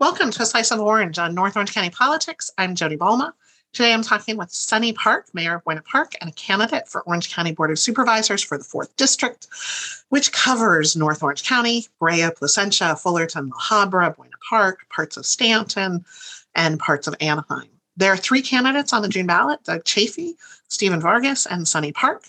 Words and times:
Welcome 0.00 0.32
to 0.32 0.42
a 0.42 0.46
Slice 0.46 0.72
of 0.72 0.80
Orange 0.80 1.20
on 1.20 1.36
North 1.36 1.54
Orange 1.56 1.72
County 1.72 1.88
Politics. 1.88 2.50
I'm 2.58 2.74
Jodi 2.74 2.96
Balma. 2.96 3.32
Today 3.72 3.92
I'm 3.92 4.02
talking 4.02 4.36
with 4.36 4.50
Sunny 4.50 4.92
Park, 4.92 5.28
Mayor 5.34 5.54
of 5.54 5.64
Buena 5.64 5.82
Park, 5.82 6.14
and 6.20 6.28
a 6.28 6.32
candidate 6.32 6.88
for 6.88 7.02
Orange 7.02 7.32
County 7.32 7.52
Board 7.52 7.70
of 7.70 7.78
Supervisors 7.78 8.42
for 8.42 8.58
the 8.58 8.64
4th 8.64 8.96
District, 8.96 9.46
which 10.08 10.32
covers 10.32 10.96
North 10.96 11.22
Orange 11.22 11.44
County, 11.44 11.86
Brea, 12.00 12.28
Placentia, 12.36 12.96
Fullerton, 12.96 13.50
La 13.50 13.56
Habra, 13.56 14.16
Buena 14.16 14.34
Park, 14.48 14.80
parts 14.90 15.16
of 15.16 15.24
Stanton, 15.24 16.04
and 16.56 16.80
parts 16.80 17.06
of 17.06 17.14
Anaheim. 17.20 17.68
There 17.96 18.12
are 18.12 18.16
three 18.16 18.42
candidates 18.42 18.92
on 18.92 19.02
the 19.02 19.08
June 19.08 19.28
ballot 19.28 19.62
Doug 19.62 19.84
Chaffee, 19.84 20.34
Stephen 20.66 21.00
Vargas, 21.00 21.46
and 21.46 21.68
Sunny 21.68 21.92
Park. 21.92 22.24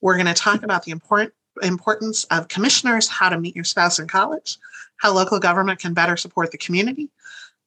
We're 0.00 0.16
going 0.16 0.26
to 0.26 0.34
talk 0.34 0.64
about 0.64 0.82
the 0.82 0.90
important 0.90 1.32
importance 1.62 2.24
of 2.24 2.48
commissioners, 2.48 3.06
how 3.06 3.28
to 3.28 3.38
meet 3.38 3.54
your 3.54 3.64
spouse 3.64 4.00
in 4.00 4.08
college, 4.08 4.58
how 4.98 5.12
local 5.12 5.38
government 5.38 5.80
can 5.80 5.94
better 5.94 6.16
support 6.16 6.50
the 6.50 6.58
community. 6.58 7.10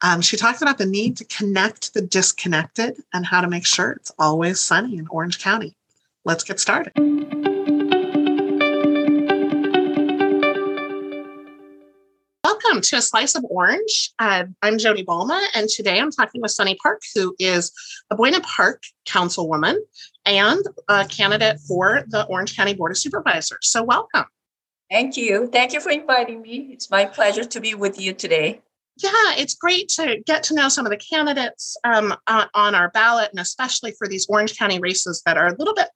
Um, 0.01 0.21
she 0.21 0.37
talked 0.37 0.61
about 0.61 0.77
the 0.77 0.85
need 0.85 1.17
to 1.17 1.25
connect 1.25 1.93
the 1.93 2.01
disconnected 2.01 2.97
and 3.13 3.25
how 3.25 3.41
to 3.41 3.47
make 3.47 3.65
sure 3.65 3.91
it's 3.91 4.11
always 4.19 4.59
sunny 4.59 4.97
in 4.97 5.07
Orange 5.09 5.39
County. 5.39 5.75
Let's 6.23 6.43
get 6.43 6.59
started. 6.59 6.93
Welcome 12.43 12.81
to 12.81 12.97
a 12.97 13.01
slice 13.01 13.33
of 13.33 13.43
orange. 13.49 14.11
Uh, 14.19 14.45
I'm 14.61 14.77
Jodi 14.77 15.03
Balma, 15.03 15.43
and 15.55 15.67
today 15.67 15.99
I'm 15.99 16.11
talking 16.11 16.41
with 16.41 16.51
Sunny 16.51 16.75
Park, 16.75 17.01
who 17.15 17.35
is 17.39 17.71
a 18.11 18.15
Buena 18.15 18.41
Park 18.41 18.83
councilwoman 19.07 19.77
and 20.25 20.63
a 20.89 21.05
candidate 21.05 21.59
for 21.61 22.03
the 22.07 22.25
Orange 22.25 22.55
County 22.55 22.73
Board 22.73 22.91
of 22.91 22.97
Supervisors. 22.97 23.59
So, 23.61 23.83
welcome. 23.83 24.25
Thank 24.89 25.17
you. 25.17 25.47
Thank 25.47 25.73
you 25.73 25.81
for 25.81 25.89
inviting 25.89 26.41
me. 26.41 26.69
It's 26.71 26.89
my 26.89 27.05
pleasure 27.05 27.43
to 27.43 27.59
be 27.59 27.75
with 27.75 27.99
you 27.99 28.13
today. 28.13 28.61
Yeah, 28.97 29.35
it's 29.37 29.53
great 29.53 29.89
to 29.89 30.23
get 30.25 30.43
to 30.43 30.55
know 30.55 30.69
some 30.69 30.85
of 30.85 30.91
the 30.91 30.97
candidates 30.97 31.77
um, 31.83 32.15
on, 32.27 32.73
our 32.73 32.89
ballot, 32.91 33.29
and 33.31 33.39
especially 33.39 33.93
for 33.97 34.07
these 34.07 34.25
Orange 34.27 34.57
County 34.57 34.79
races 34.79 35.21
that 35.25 35.37
are 35.37 35.47
a 35.47 35.55
little 35.57 35.75
bit 35.75 35.89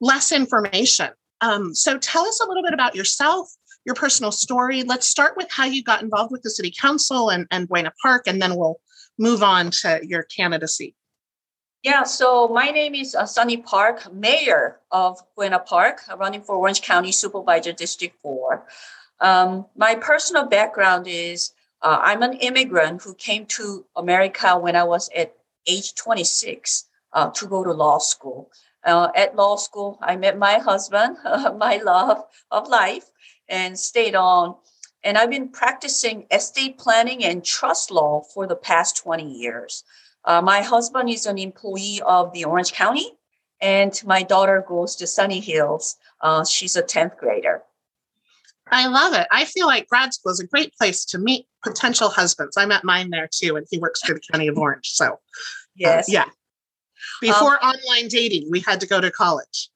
less 0.00 0.30
information. 0.30 1.10
Um, 1.40 1.74
so, 1.74 1.98
tell 1.98 2.24
us 2.26 2.40
a 2.40 2.46
little 2.46 2.62
bit 2.62 2.74
about 2.74 2.94
yourself, 2.94 3.48
your 3.84 3.94
personal 3.94 4.30
story. 4.30 4.84
Let's 4.84 5.08
start 5.08 5.36
with 5.36 5.50
how 5.50 5.64
you 5.64 5.82
got 5.82 6.02
involved 6.02 6.30
with 6.30 6.42
the 6.42 6.50
City 6.50 6.72
Council 6.78 7.30
and, 7.30 7.46
and 7.50 7.66
Buena 7.66 7.92
Park, 8.00 8.24
and 8.26 8.40
then 8.40 8.54
we'll 8.54 8.80
move 9.18 9.42
on 9.42 9.70
to 9.70 10.00
your 10.02 10.22
candidacy. 10.24 10.94
Yeah, 11.82 12.02
so 12.02 12.46
my 12.48 12.70
name 12.70 12.94
is 12.94 13.14
uh, 13.14 13.24
Sunny 13.24 13.56
Park, 13.56 14.12
Mayor 14.12 14.80
of 14.90 15.18
Buena 15.34 15.58
Park, 15.58 16.02
running 16.18 16.42
for 16.42 16.56
Orange 16.56 16.82
County 16.82 17.10
Supervisor 17.10 17.72
District 17.72 18.14
4. 18.20 18.66
Um, 19.20 19.64
my 19.76 19.94
personal 19.94 20.44
background 20.44 21.06
is 21.08 21.52
uh, 21.80 21.98
I'm 22.02 22.22
an 22.22 22.34
immigrant 22.34 23.02
who 23.02 23.14
came 23.14 23.46
to 23.56 23.86
America 23.96 24.58
when 24.58 24.76
I 24.76 24.84
was 24.84 25.08
at 25.16 25.34
age 25.66 25.94
26 25.94 26.84
uh, 27.14 27.30
to 27.30 27.46
go 27.46 27.64
to 27.64 27.72
law 27.72 27.96
school. 27.96 28.50
Uh, 28.84 29.08
at 29.16 29.34
law 29.34 29.56
school, 29.56 29.98
I 30.02 30.16
met 30.16 30.36
my 30.36 30.58
husband, 30.58 31.16
my 31.56 31.80
love 31.82 32.24
of 32.50 32.68
life, 32.68 33.10
and 33.48 33.78
stayed 33.78 34.14
on. 34.14 34.54
And 35.02 35.16
I've 35.16 35.30
been 35.30 35.48
practicing 35.48 36.26
estate 36.30 36.76
planning 36.76 37.24
and 37.24 37.42
trust 37.42 37.90
law 37.90 38.20
for 38.20 38.46
the 38.46 38.56
past 38.56 38.98
20 38.98 39.24
years. 39.24 39.82
Uh, 40.24 40.42
my 40.42 40.60
husband 40.60 41.08
is 41.08 41.26
an 41.26 41.38
employee 41.38 42.00
of 42.04 42.32
the 42.32 42.44
Orange 42.44 42.72
County, 42.72 43.12
and 43.60 44.00
my 44.04 44.22
daughter 44.22 44.64
goes 44.66 44.96
to 44.96 45.06
Sunny 45.06 45.40
Hills. 45.40 45.96
Uh, 46.20 46.44
she's 46.44 46.76
a 46.76 46.82
10th 46.82 47.16
grader. 47.16 47.62
I 48.70 48.86
love 48.86 49.14
it. 49.14 49.26
I 49.30 49.44
feel 49.44 49.66
like 49.66 49.88
grad 49.88 50.14
school 50.14 50.32
is 50.32 50.40
a 50.40 50.46
great 50.46 50.74
place 50.76 51.04
to 51.06 51.18
meet 51.18 51.46
potential 51.62 52.08
husbands. 52.08 52.56
I 52.56 52.66
met 52.66 52.84
mine 52.84 53.10
there 53.10 53.28
too, 53.32 53.56
and 53.56 53.66
he 53.70 53.78
works 53.78 54.00
for 54.02 54.14
the 54.14 54.20
County 54.30 54.48
of 54.48 54.56
Orange. 54.56 54.90
So, 54.90 55.06
uh, 55.06 55.16
yes. 55.74 56.08
Uh, 56.08 56.12
yeah. 56.12 56.24
Before 57.20 57.62
um, 57.64 57.72
online 57.72 58.08
dating, 58.08 58.50
we 58.50 58.60
had 58.60 58.80
to 58.80 58.86
go 58.86 59.00
to 59.00 59.10
college. 59.10 59.70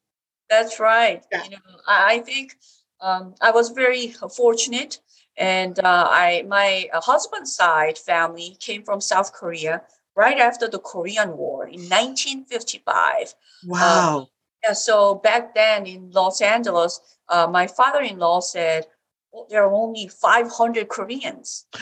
That's 0.49 0.79
right. 0.79 1.25
Yeah. 1.33 1.45
You 1.45 1.51
know, 1.51 1.57
I 1.89 2.21
think 2.21 2.57
um, 3.01 3.35
I 3.41 3.51
was 3.51 3.71
very 3.71 4.15
fortunate, 4.37 5.01
and 5.37 5.79
uh, 5.81 6.09
I 6.11 6.45
my 6.49 6.89
husband's 6.93 7.55
side 7.55 7.99
family 7.99 8.57
came 8.61 8.85
from 8.85 9.01
South 9.01 9.33
Korea, 9.33 9.83
right 10.17 10.39
after 10.39 10.69
the 10.69 10.79
Korean 10.79 11.37
War 11.37 11.67
in 11.67 11.81
1955. 11.81 13.35
Wow. 13.67 14.19
Um, 14.19 14.27
yeah, 14.63 14.73
so 14.73 15.17
back 15.17 15.55
then 15.55 15.87
in 15.87 16.11
Los 16.11 16.41
Angeles, 16.41 17.01
uh, 17.29 17.47
my 17.47 17.67
father-in-law 17.67 18.41
said 18.41 18.87
well, 19.33 19.47
there 19.51 19.65
are 19.65 19.73
only 19.73 20.09
500 20.09 20.89
Koreans. 20.89 21.67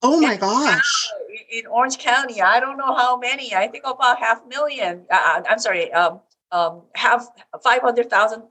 Oh 0.00 0.20
my 0.20 0.36
gosh! 0.36 1.10
In 1.50 1.66
Orange 1.66 1.98
County, 1.98 2.40
I 2.40 2.60
don't 2.60 2.76
know 2.78 2.94
how 2.94 3.18
many. 3.18 3.52
I 3.52 3.66
think 3.66 3.82
about 3.84 4.20
half 4.20 4.46
million. 4.46 5.04
Uh, 5.10 5.16
uh 5.16 5.42
I'm 5.50 5.58
sorry, 5.58 5.92
um, 5.92 6.20
um, 6.52 6.82
half 6.94 7.26
500,000 7.64 8.44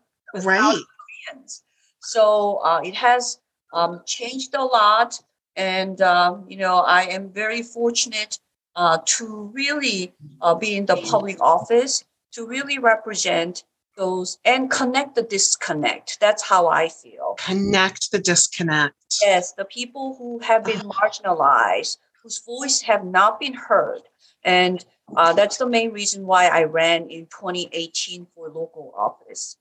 right. 0.43 0.75
Koreans. 0.99 1.63
So 2.01 2.57
uh, 2.65 2.81
it 2.83 2.95
has 2.95 3.39
um, 3.71 4.01
changed 4.05 4.55
a 4.55 4.61
lot, 4.61 5.21
and 5.55 6.01
um, 6.01 6.43
you 6.49 6.57
know 6.57 6.79
I 6.79 7.03
am 7.03 7.29
very 7.29 7.61
fortunate 7.61 8.39
uh, 8.77 8.99
to 9.05 9.51
really 9.53 10.13
uh, 10.41 10.55
be 10.55 10.77
in 10.77 10.85
the 10.85 10.95
public 10.95 11.41
office 11.41 12.05
to 12.31 12.45
really 12.45 12.77
represent 12.77 13.63
those 13.97 14.37
and 14.45 14.69
connect 14.69 15.15
the 15.15 15.23
disconnect. 15.23 16.19
That's 16.21 16.43
how 16.43 16.67
I 16.67 16.87
feel. 16.87 17.35
Connect 17.39 18.11
the 18.11 18.19
disconnect. 18.19 18.95
Yes, 19.23 19.53
the 19.53 19.65
people 19.65 20.15
who 20.17 20.37
have 20.39 20.63
been 20.63 20.81
marginalized, 20.81 21.97
whose 22.21 22.39
voice 22.45 22.81
have 22.81 23.03
not 23.03 23.39
been 23.39 23.55
heard. 23.55 24.03
And 24.43 24.85
uh, 25.15 25.33
that's 25.33 25.57
the 25.57 25.67
main 25.67 25.91
reason 25.91 26.27
why 26.27 26.45
I 26.45 26.65
ran 26.65 27.09
in 27.09 27.25
2018 27.25 28.27
for 28.35 28.49
local 28.49 28.93
office. 28.95 29.57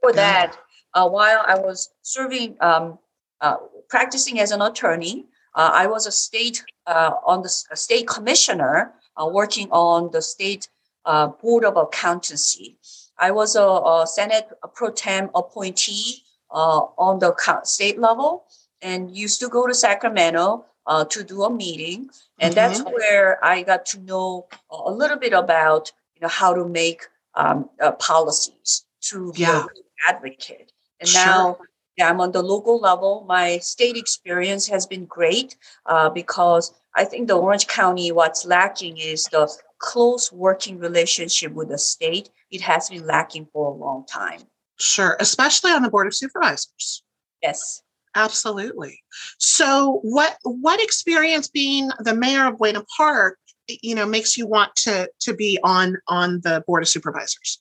For 0.00 0.12
that, 0.12 0.56
uh, 0.94 1.08
while 1.08 1.42
I 1.44 1.56
was 1.56 1.90
serving, 2.02 2.56
um, 2.60 3.00
uh, 3.40 3.56
practicing 3.88 4.38
as 4.38 4.52
an 4.52 4.62
attorney, 4.62 5.26
uh, 5.56 5.70
I 5.72 5.86
was 5.86 6.06
a 6.06 6.12
state 6.12 6.62
uh, 6.86 7.12
on 7.24 7.42
the 7.42 7.48
state 7.48 8.06
commissioner 8.06 8.92
uh, 9.16 9.26
working 9.26 9.68
on 9.70 10.10
the 10.12 10.20
state 10.20 10.68
uh, 11.06 11.28
board 11.28 11.64
of 11.64 11.76
accountancy. 11.76 12.78
I 13.18 13.30
was 13.30 13.56
a, 13.56 13.62
a 13.62 14.06
Senate 14.06 14.48
pro 14.74 14.90
tem 14.90 15.30
appointee 15.34 16.22
uh, 16.50 16.80
on 16.98 17.18
the 17.18 17.34
state 17.64 17.98
level 17.98 18.44
and 18.82 19.16
used 19.16 19.40
to 19.40 19.48
go 19.48 19.66
to 19.66 19.72
Sacramento 19.72 20.66
uh, 20.86 21.06
to 21.06 21.24
do 21.24 21.42
a 21.44 21.50
meeting, 21.50 22.10
and 22.38 22.54
mm-hmm. 22.54 22.72
that's 22.72 22.82
where 22.82 23.42
I 23.44 23.62
got 23.62 23.86
to 23.86 24.00
know 24.00 24.46
a 24.70 24.92
little 24.92 25.16
bit 25.16 25.32
about 25.32 25.90
you 26.14 26.20
know 26.20 26.28
how 26.28 26.52
to 26.54 26.68
make 26.68 27.02
um, 27.34 27.70
policies 27.98 28.84
to 29.08 29.32
yeah. 29.34 29.64
advocate. 30.06 30.72
And 31.00 31.08
sure. 31.08 31.24
now 31.24 31.58
yeah, 31.96 32.10
I'm 32.10 32.20
on 32.20 32.32
the 32.32 32.42
local 32.42 32.78
level. 32.78 33.24
My 33.26 33.58
state 33.58 33.96
experience 33.96 34.68
has 34.68 34.86
been 34.86 35.06
great 35.06 35.56
uh, 35.86 36.10
because 36.10 36.74
I 36.94 37.04
think 37.04 37.28
the 37.28 37.36
Orange 37.36 37.66
County, 37.66 38.12
what's 38.12 38.44
lacking 38.44 38.98
is 38.98 39.24
the 39.24 39.50
close 39.78 40.32
working 40.32 40.78
relationship 40.78 41.52
with 41.52 41.68
the 41.68 41.78
state. 41.78 42.30
It 42.50 42.60
has 42.62 42.88
been 42.90 43.06
lacking 43.06 43.48
for 43.52 43.68
a 43.68 43.74
long 43.74 44.04
time. 44.06 44.40
Sure, 44.78 45.16
especially 45.20 45.72
on 45.72 45.82
the 45.82 45.90
Board 45.90 46.06
of 46.06 46.14
Supervisors. 46.14 47.02
Yes. 47.42 47.82
Absolutely. 48.14 49.02
So 49.38 50.00
what 50.02 50.38
what 50.42 50.82
experience 50.82 51.48
being 51.48 51.90
the 51.98 52.14
mayor 52.14 52.46
of 52.46 52.56
Buena 52.56 52.82
Park, 52.96 53.38
you 53.68 53.94
know, 53.94 54.06
makes 54.06 54.38
you 54.38 54.46
want 54.46 54.74
to 54.76 55.10
to 55.20 55.34
be 55.34 55.58
on 55.62 55.98
on 56.08 56.40
the 56.42 56.64
Board 56.66 56.82
of 56.82 56.88
Supervisors? 56.88 57.60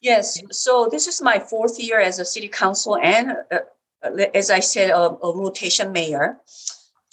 Yes. 0.00 0.40
So 0.52 0.88
this 0.90 1.06
is 1.06 1.20
my 1.20 1.38
fourth 1.38 1.78
year 1.78 2.00
as 2.00 2.18
a 2.18 2.24
city 2.24 2.48
council 2.48 2.96
and, 2.96 3.32
uh, 3.50 3.58
uh, 4.02 4.10
as 4.34 4.50
I 4.50 4.60
said, 4.60 4.90
a, 4.90 5.10
a, 5.10 5.36
rotation 5.36 5.90
mayor. 5.90 6.38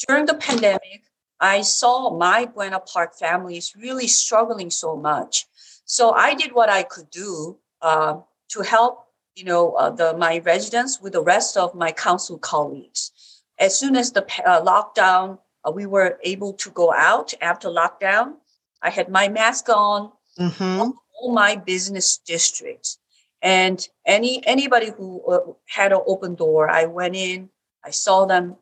During 0.07 0.25
the 0.25 0.35
pandemic, 0.35 1.03
I 1.39 1.61
saw 1.61 2.15
my 2.15 2.45
Buena 2.45 2.79
Park 2.79 3.15
families 3.15 3.73
really 3.75 4.07
struggling 4.07 4.69
so 4.69 4.95
much. 4.95 5.47
So 5.85 6.11
I 6.11 6.35
did 6.35 6.53
what 6.53 6.69
I 6.69 6.83
could 6.83 7.09
do 7.09 7.57
uh, 7.81 8.19
to 8.49 8.61
help, 8.61 9.07
you 9.35 9.45
know, 9.45 9.71
uh, 9.73 9.89
the 9.89 10.15
my 10.17 10.39
residents 10.39 11.01
with 11.01 11.13
the 11.13 11.23
rest 11.23 11.57
of 11.57 11.73
my 11.73 11.91
council 11.91 12.37
colleagues. 12.37 13.11
As 13.57 13.77
soon 13.77 13.95
as 13.95 14.11
the 14.11 14.23
uh, 14.45 14.61
lockdown, 14.61 15.39
uh, 15.67 15.71
we 15.71 15.85
were 15.85 16.19
able 16.23 16.53
to 16.53 16.69
go 16.69 16.93
out 16.93 17.33
after 17.41 17.67
lockdown. 17.69 18.35
I 18.81 18.89
had 18.91 19.09
my 19.09 19.27
mask 19.27 19.69
on. 19.69 20.11
Mm-hmm 20.39 20.91
all 21.19 21.31
my 21.31 21.55
business 21.55 22.17
districts. 22.17 22.99
And 23.41 23.87
any 24.05 24.45
anybody 24.45 24.91
who 24.95 25.21
uh, 25.25 25.53
had 25.67 25.91
an 25.91 26.01
open 26.07 26.35
door, 26.35 26.69
I 26.69 26.85
went 26.85 27.15
in, 27.15 27.49
I 27.83 27.91
saw 27.91 28.25
them, 28.25 28.55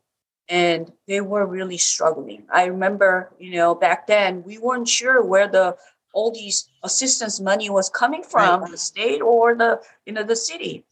and 0.50 0.92
they 1.08 1.22
were 1.22 1.46
really 1.46 1.78
struggling. 1.78 2.44
I 2.52 2.66
remember, 2.66 3.32
you 3.40 3.52
know, 3.52 3.76
back 3.76 4.08
then 4.08 4.44
we 4.44 4.58
weren't 4.58 4.90
sure 4.90 5.24
where 5.24 5.48
the 5.48 5.78
all 6.14 6.32
these 6.32 6.70
assistance 6.84 7.40
money 7.40 7.70
was 7.70 7.90
coming 7.90 8.24
from, 8.24 8.62
right. 8.62 8.72
the 8.72 8.78
state 8.78 9.22
or 9.22 9.56
the 9.56 9.82
you 10.06 10.14
know 10.14 10.24
the 10.24 10.36
city. 10.36 10.86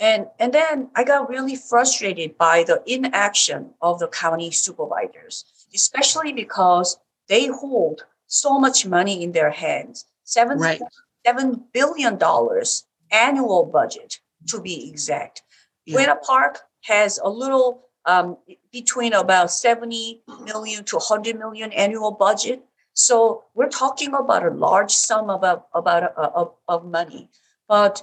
And, 0.00 0.26
and 0.40 0.52
then 0.52 0.90
I 0.96 1.04
got 1.04 1.28
really 1.28 1.54
frustrated 1.54 2.36
by 2.36 2.64
the 2.64 2.82
inaction 2.84 3.70
of 3.80 4.00
the 4.00 4.08
county 4.08 4.50
supervisors, 4.50 5.44
especially 5.72 6.32
because 6.32 6.98
they 7.28 7.46
hold 7.46 8.04
so 8.26 8.58
much 8.58 8.84
money 8.86 9.22
in 9.22 9.32
their 9.32 9.50
hands 9.50 10.06
seven, 10.24 10.58
Right. 10.58 10.80
$7 11.26 11.62
billion 11.72 12.18
annual 13.10 13.64
budget 13.64 14.18
to 14.48 14.60
be 14.60 14.88
exact. 14.90 15.42
Yeah. 15.86 15.96
Buena 15.96 16.16
Park 16.16 16.60
has 16.82 17.18
a 17.22 17.28
little 17.28 17.84
um, 18.06 18.36
between 18.72 19.12
about 19.12 19.50
70 19.50 20.22
million 20.44 20.84
to 20.84 20.96
100 20.96 21.38
million 21.38 21.72
annual 21.72 22.10
budget. 22.10 22.62
So 22.92 23.44
we're 23.54 23.68
talking 23.68 24.14
about 24.14 24.44
a 24.44 24.50
large 24.50 24.92
sum 24.92 25.30
of, 25.30 25.42
about 25.74 26.16
uh, 26.16 26.30
of, 26.34 26.54
of 26.68 26.84
money. 26.84 27.30
But 27.68 28.02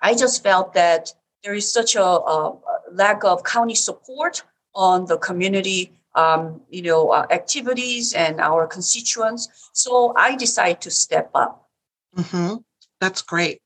I 0.00 0.14
just 0.14 0.42
felt 0.42 0.74
that 0.74 1.12
there 1.44 1.54
is 1.54 1.72
such 1.72 1.94
a, 1.94 2.02
a 2.04 2.58
lack 2.92 3.24
of 3.24 3.44
county 3.44 3.74
support 3.74 4.42
on 4.74 5.06
the 5.06 5.16
community, 5.16 5.97
um, 6.18 6.60
you 6.68 6.82
know, 6.82 7.10
uh, 7.10 7.26
activities 7.30 8.12
and 8.12 8.40
our 8.40 8.66
constituents. 8.66 9.70
So 9.72 10.12
I 10.16 10.34
decided 10.34 10.80
to 10.82 10.90
step 10.90 11.30
up. 11.34 11.68
hmm 12.14 12.54
That's 13.00 13.22
great. 13.22 13.60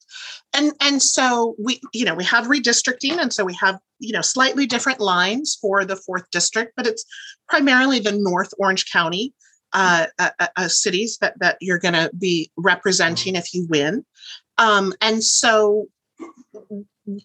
And 0.53 0.73
and 0.81 1.03
so 1.03 1.55
we, 1.59 1.81
you 1.95 2.05
know, 2.05 2.15
we 2.15 2.25
have 2.25 2.47
redistricting, 2.47 3.19
and 3.19 3.33
so 3.33 3.45
we 3.45 3.55
have, 3.55 3.79
you 3.99 4.13
know, 4.13 4.21
slightly 4.21 4.67
different 4.67 5.01
lines 5.01 5.57
for 5.61 5.85
the 5.87 5.97
fourth 5.97 6.31
district, 6.31 6.75
but 6.77 6.87
it's 6.87 7.05
primarily 7.49 7.99
the 8.01 8.13
North 8.13 8.53
Orange 8.59 8.85
County 8.93 9.33
uh, 9.73 10.07
uh, 10.19 10.31
uh, 10.57 10.69
cities 10.69 11.17
that 11.23 11.39
that 11.41 11.57
you're 11.61 11.79
going 11.79 11.95
to 11.95 12.11
be 12.19 12.51
representing 12.59 13.37
if 13.37 13.55
you 13.55 13.67
win. 13.71 14.05
Um, 14.59 14.93
and 15.01 15.25
so, 15.25 15.87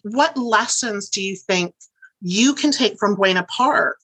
what 0.02 0.38
lessons 0.38 1.10
do 1.10 1.22
you 1.22 1.36
think 1.36 1.74
you 2.22 2.54
can 2.54 2.72
take 2.72 2.98
from 2.98 3.14
Buena 3.14 3.44
Park 3.44 3.98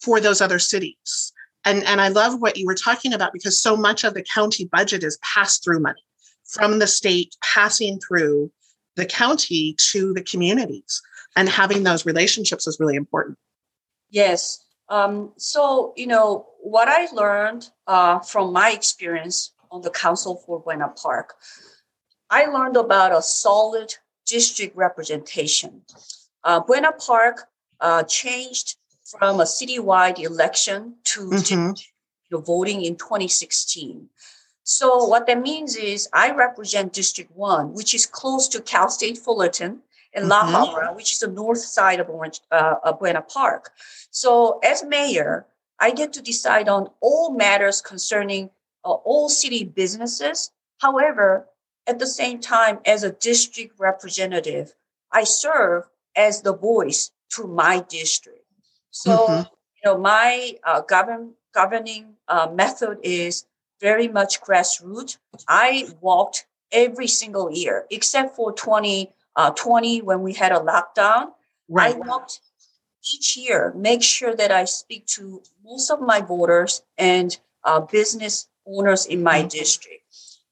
for 0.00 0.20
those 0.20 0.40
other 0.40 0.58
cities? 0.58 1.32
And 1.64 1.84
and 1.84 2.00
I 2.00 2.08
love 2.08 2.40
what 2.40 2.56
you 2.56 2.66
were 2.66 2.74
talking 2.74 3.12
about 3.12 3.32
because 3.32 3.60
so 3.60 3.76
much 3.76 4.04
of 4.04 4.14
the 4.14 4.24
county 4.34 4.64
budget 4.64 5.04
is 5.04 5.18
pass 5.18 5.58
through 5.58 5.80
money 5.80 6.04
from 6.44 6.78
the 6.78 6.86
state 6.86 7.36
passing 7.42 8.00
through 8.00 8.50
the 8.96 9.06
county 9.06 9.76
to 9.92 10.12
the 10.14 10.22
communities 10.22 11.00
and 11.36 11.48
having 11.48 11.84
those 11.84 12.04
relationships 12.04 12.66
is 12.66 12.80
really 12.80 12.96
important 12.96 13.38
Yes. 14.10 14.64
Um, 14.88 15.32
so, 15.36 15.94
you 15.96 16.06
know, 16.06 16.46
what 16.60 16.88
I 16.88 17.06
learned 17.12 17.70
uh, 17.86 18.18
from 18.18 18.52
my 18.52 18.72
experience 18.72 19.52
on 19.70 19.82
the 19.82 19.90
Council 19.90 20.42
for 20.44 20.60
Buena 20.60 20.88
Park, 20.88 21.34
I 22.28 22.46
learned 22.46 22.76
about 22.76 23.12
a 23.12 23.22
solid 23.22 23.94
district 24.26 24.76
representation. 24.76 25.82
Uh, 26.42 26.60
Buena 26.60 26.92
Park 26.92 27.48
uh, 27.80 28.02
changed 28.02 28.76
from 29.18 29.40
a 29.40 29.44
citywide 29.44 30.18
election 30.18 30.96
to 31.04 31.20
Mhm. 31.30 31.74
district, 31.74 32.46
voting 32.46 32.82
in 32.84 32.96
2016. 32.96 34.08
So 34.62 35.04
what 35.04 35.26
that 35.26 35.40
means 35.40 35.74
is 35.76 36.08
I 36.12 36.30
represent 36.30 36.92
District 36.92 37.30
1, 37.34 37.72
which 37.74 37.92
is 37.94 38.06
close 38.06 38.46
to 38.48 38.60
Cal 38.60 38.88
State 38.88 39.18
Fullerton, 39.18 39.82
and 40.12 40.28
La 40.28 40.42
Mhm. 40.44 40.52
Habra, 40.54 40.94
which 40.94 41.12
is 41.12 41.18
the 41.20 41.28
north 41.28 41.60
side 41.60 42.00
of 42.00 42.08
Orange, 42.08 42.40
uh, 42.50 42.76
of 42.84 42.98
Buena 42.98 43.22
Park. 43.22 43.72
So 44.10 44.58
as 44.62 44.82
mayor, 44.84 45.46
I 45.78 45.90
get 45.92 46.12
to 46.14 46.22
decide 46.22 46.68
on 46.68 46.90
all 47.00 47.30
matters 47.32 47.80
concerning 47.80 48.50
uh, 48.84 48.92
all 48.92 49.28
city 49.28 49.62
businesses. 49.64 50.50
However, 50.78 51.48
at 51.86 51.98
the 51.98 52.06
same 52.06 52.40
time, 52.40 52.80
as 52.86 53.02
a 53.02 53.10
district 53.12 53.78
representative, 53.78 54.74
I 55.12 55.24
serve 55.24 55.84
as 56.16 56.42
the 56.42 56.54
voice 56.54 57.10
to 57.36 57.46
my 57.46 57.80
district. 57.80 58.39
So, 58.90 59.28
Mhm. 59.28 59.50
you 59.76 59.90
know, 59.90 59.98
my 59.98 60.56
uh, 60.64 60.80
govern, 60.82 61.34
governing 61.54 62.14
uh, 62.28 62.48
method 62.52 62.98
is 63.02 63.44
very 63.80 64.08
much 64.08 64.40
grassroots. 64.40 65.18
I 65.48 65.88
walked 66.00 66.46
every 66.72 67.06
single 67.06 67.50
year, 67.50 67.86
except 67.90 68.36
for 68.36 68.52
2020 68.52 70.00
uh, 70.00 70.04
when 70.04 70.22
we 70.22 70.34
had 70.34 70.52
a 70.52 70.60
lockdown. 70.60 71.32
right 71.68 71.94
I 71.94 71.98
walked 71.98 72.40
each 73.14 73.36
year, 73.36 73.72
make 73.76 74.02
sure 74.02 74.34
that 74.34 74.50
I 74.50 74.64
speak 74.64 75.06
to 75.18 75.42
most 75.64 75.90
of 75.90 76.00
my 76.00 76.20
voters 76.20 76.82
and 76.98 77.36
uh, 77.64 77.80
business 77.80 78.48
owners 78.66 79.06
in 79.06 79.22
my 79.22 79.42
Mhm. 79.42 79.50
district. 79.50 80.02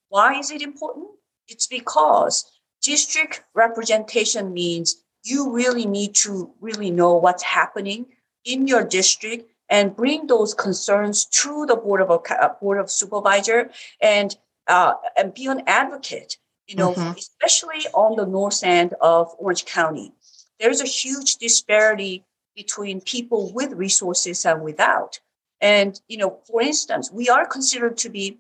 Why 0.09 0.39
is 0.39 0.51
it 0.51 0.63
important? 0.63 1.09
It's 1.49 1.67
because 1.67 2.45
district 2.83 3.43
representation 3.55 4.53
means 4.53 4.97
you 5.25 5.53
really 5.53 5.87
need 5.87 6.15
to 6.17 6.53
really 6.61 6.91
know 6.91 7.15
what's 7.15 7.43
happening 7.43 8.07
in 8.45 8.67
your 8.67 8.85
district 8.85 9.51
and 9.69 9.95
bring 9.95 10.27
those 10.27 10.55
concerns 10.55 11.27
to 11.27 11.67
the 11.67 11.77
board 11.77 12.01
of 12.01 12.11
uh, 12.11 12.49
board 12.61 12.79
of 12.79 12.91
supervisor 12.91 13.71
and 14.01 14.37
uh, 14.67 14.95
and 15.17 15.35
be 15.35 15.47
an 15.47 15.63
advocate. 15.67 16.37
You 16.67 16.77
know, 16.77 16.93
Mhm. 16.93 17.17
especially 17.17 17.87
on 17.95 18.17
the 18.17 18.27
north 18.27 18.63
end 18.63 18.95
of 19.01 19.35
Orange 19.39 19.65
County, 19.65 20.13
there's 20.61 20.81
a 20.83 20.87
huge 20.87 21.37
disparity 21.37 22.25
between 22.55 23.01
people 23.01 23.53
with 23.53 23.73
resources 23.73 24.45
and 24.45 24.63
without. 24.63 25.21
And 25.61 26.01
you 26.09 26.19
know, 26.19 26.41
for 26.47 26.61
instance, 26.63 27.11
we 27.11 27.29
are 27.29 27.47
considered 27.47 27.97
to 27.99 28.09
be 28.11 28.39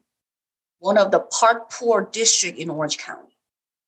one 0.81 0.99
of 0.99 1.11
the 1.11 1.21
park 1.21 1.71
poor 1.71 2.03
district 2.03 2.59
in 2.59 2.71
Orange 2.71 2.99
County. 2.99 3.37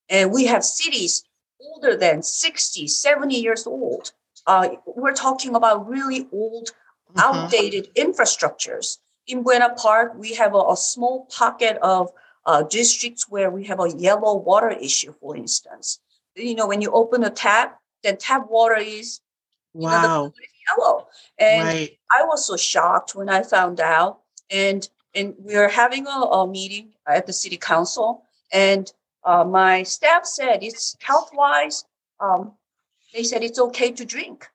And 0.09 0.33
we 0.33 0.47
have 0.47 0.65
cities 0.65 1.23
older 1.61 1.95
than 1.97 2.23
60, 2.23 2.89
70 2.89 3.37
years 3.37 3.67
old. 3.67 4.13
Uh, 4.47 4.69
we're 4.87 5.13
talking 5.15 5.55
about 5.55 5.89
really 5.89 6.29
old, 6.33 6.71
Mhm. 7.15 7.23
outdated 7.23 7.95
infrastructures. 7.97 8.99
In 9.27 9.43
Buena 9.43 9.75
Park, 9.75 10.13
we 10.17 10.35
have 10.35 10.55
a, 10.55 10.59
a 10.59 10.77
small 10.77 11.27
pocket 11.27 11.77
of 11.83 12.11
uh, 12.47 12.63
districts 12.63 13.29
where 13.29 13.51
we 13.51 13.65
have 13.65 13.81
a 13.81 13.91
yellow 13.91 14.35
water 14.37 14.71
issue, 14.71 15.13
for 15.21 15.37
instance. 15.37 15.99
You 16.35 16.55
know, 16.55 16.67
when 16.67 16.81
you 16.81 16.91
open 16.93 17.23
a 17.25 17.31
tap, 17.31 17.79
then 18.03 18.17
tap 18.17 18.49
water 18.49 18.77
is 18.77 19.21
you 19.75 19.83
know, 19.83 20.01
the 20.03 20.09
wow 20.09 20.33
yellow. 20.69 21.09
And 21.39 21.65
right 21.67 21.99
I 22.17 22.25
was 22.25 22.47
so 22.47 22.57
shocked 22.57 23.15
when 23.15 23.29
I 23.29 23.43
found 23.43 23.81
out. 23.81 24.21
And 24.51 24.89
and 25.15 25.35
we 25.39 25.57
were 25.57 25.69
having 25.69 26.07
a, 26.07 26.11
a 26.11 26.47
meeting 26.47 26.93
at 27.07 27.27
the 27.27 27.33
city 27.33 27.57
council, 27.57 28.23
and 28.53 28.93
uh, 29.25 29.45
my 29.45 29.83
staff 29.83 30.25
said 30.25 30.63
it's 30.63 30.97
health 31.01 31.31
wise. 31.33 31.85
Um, 32.21 32.53
they 33.15 33.23
said 33.25 33.43
it's 33.43 33.59
okay 33.59 33.91
to 33.93 34.05
drink. 34.05 34.47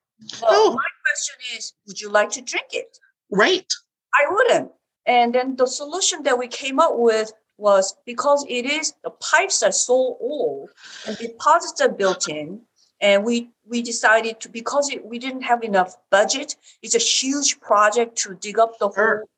But 0.42 0.50
Oh. 0.50 0.72
my 0.74 0.90
question 1.06 1.36
is, 1.58 1.74
would 1.88 2.00
you 2.00 2.10
like 2.10 2.32
to 2.32 2.42
drink 2.42 2.68
it? 2.72 2.98
right 3.32 3.72
I 4.14 4.32
wouldn't. 4.32 4.72
And 5.08 5.34
then 5.36 5.56
the 5.56 5.66
solution 5.68 6.24
that 6.24 6.38
we 6.38 6.48
came 6.48 6.80
up 6.80 6.94
with 6.96 7.32
was 7.58 7.96
because 8.06 8.46
it 8.48 8.66
is 8.66 8.94
the 9.04 9.10
pipes 9.10 9.64
are 9.64 9.72
so 9.72 10.18
old 10.22 10.70
and 11.08 11.18
deposits 11.18 11.82
are 11.82 11.90
built 11.90 12.30
in, 12.30 12.62
and 13.02 13.24
we 13.26 13.50
we 13.68 13.82
decided 13.82 14.40
to 14.42 14.50
because 14.50 14.90
it, 14.92 15.06
we 15.06 15.18
didn't 15.20 15.42
have 15.42 15.64
enough 15.64 15.96
budget. 16.12 16.56
It's 16.82 16.96
a 16.96 17.00
huge 17.00 17.60
project 17.60 18.16
to 18.24 18.36
dig 18.36 18.58
up 18.60 18.78
the 18.80 18.92
Sure. 18.92 19.18
whole 19.18 19.30